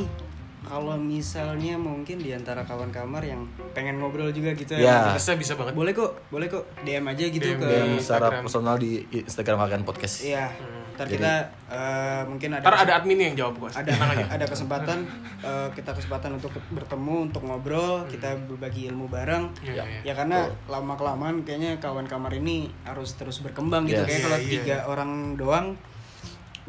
kalau 0.61 0.93
misalnya 0.95 1.75
mungkin 1.75 2.17
di 2.17 2.29
antara 2.29 2.61
kawan 2.61 2.89
kamar 2.89 3.23
yang 3.23 3.43
pengen 3.73 3.97
ngobrol 3.97 4.29
juga 4.29 4.53
gitu 4.53 4.75
Ya. 4.75 5.09
bisa 5.11 5.33
bisa 5.33 5.53
banget 5.53 5.73
boleh 5.73 5.91
kok 5.91 6.21
boleh 6.29 6.45
kok 6.47 6.63
DM 6.79 7.01
aja 7.03 7.25
gitu 7.25 7.41
DM 7.43 7.57
ke 7.57 7.65
yang 7.67 7.89
secara 7.97 8.29
Instagram. 8.29 8.41
personal 8.41 8.75
di 8.77 8.91
Instagram 9.09 9.57
kalian 9.59 9.83
podcast 9.83 10.15
Iya, 10.21 10.53
ntar 10.99 11.07
kita 11.07 11.33
eh, 11.71 12.21
mungkin 12.27 12.59
ada 12.59 12.63
ntar 12.67 12.75
ada 12.83 12.93
admin 12.99 13.31
yang 13.31 13.35
jawab 13.39 13.55
gue 13.55 13.71
ada 13.71 13.87
ada 14.35 14.45
kesempatan 14.51 15.07
eh, 15.39 15.67
kita 15.71 15.95
kesempatan 15.95 16.35
untuk 16.35 16.51
bertemu 16.75 17.31
untuk 17.31 17.41
ngobrol 17.47 18.03
kita 18.11 18.35
berbagi 18.35 18.91
ilmu 18.91 19.07
bareng. 19.07 19.55
Iya, 19.63 19.87
iya. 19.87 20.11
ya 20.11 20.13
karena 20.19 20.51
lama 20.67 20.99
kelamaan 20.99 21.47
kayaknya 21.47 21.79
kawan 21.79 22.03
kamar 22.03 22.35
ini 22.35 22.67
harus 22.83 23.15
terus 23.15 23.39
berkembang 23.39 23.87
gitu. 23.87 24.03
Yes. 24.03 24.11
kayak 24.11 24.19
Iya, 24.19 24.25
kalau 24.27 24.39
iya, 24.43 24.51
tiga 24.51 24.77
orang 24.91 25.11
doang 25.39 25.67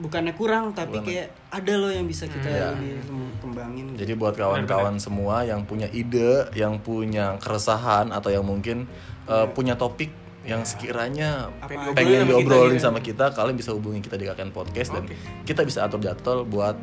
bukannya 0.01 0.33
kurang 0.39 0.73
tapi 0.73 0.97
kayak 1.03 1.29
ada 1.51 1.73
loh 1.77 1.91
yang 1.91 2.07
bisa 2.07 2.31
kita 2.31 2.47
Iya. 2.47 2.73
lebih 2.73 3.03
kembangin. 3.43 3.85
Gitu. 3.93 4.07
Jadi 4.07 4.13
buat 4.15 4.35
kawan-kawan 4.39 4.97
semua 4.97 5.43
yang 5.43 5.67
punya 5.67 5.91
ide, 5.91 6.49
yang 6.55 6.79
punya 6.81 7.37
keresahan 7.43 8.15
atau 8.15 8.31
yang 8.33 8.47
mungkin 8.47 8.87
uh, 9.29 9.51
punya 9.53 9.77
topik 9.77 10.20
yang 10.45 10.65
sekiranya 10.65 11.53
Apa 11.61 11.93
pengen 11.93 12.25
diobrolin 12.25 12.81
Sama 12.81 13.05
kita, 13.05 13.29
kalian 13.37 13.61
bisa 13.61 13.77
hubungi 13.77 14.01
kita 14.01 14.17
di 14.17 14.25
KKN 14.25 14.51
Podcast 14.57 14.91
dan 14.97 15.05
kita 15.45 15.69
bisa 15.69 15.85
atur 15.85 16.01
jadwal 16.01 16.49
buat 16.49 16.77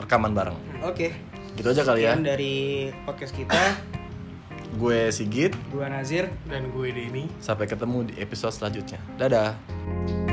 rekaman 0.00 0.32
bareng. 0.32 0.56
oke 0.82 1.08
Gitu 1.52 1.68
aja 1.68 1.84
kali 1.84 2.08
ya. 2.08 2.16
dari 2.16 2.88
podcast 3.04 3.36
kita 3.36 3.60
Gue 4.80 5.12
Sigit, 5.12 5.52
gua 5.68 5.92
Nazir 5.92 6.32
dan 6.48 6.72
gue 6.72 6.88
Denny 6.96 7.28
sampai 7.44 7.68
ketemu 7.68 8.08
di 8.08 8.14
episode 8.16 8.56
selanjutnya. 8.56 8.96
Dadah. 9.20 10.31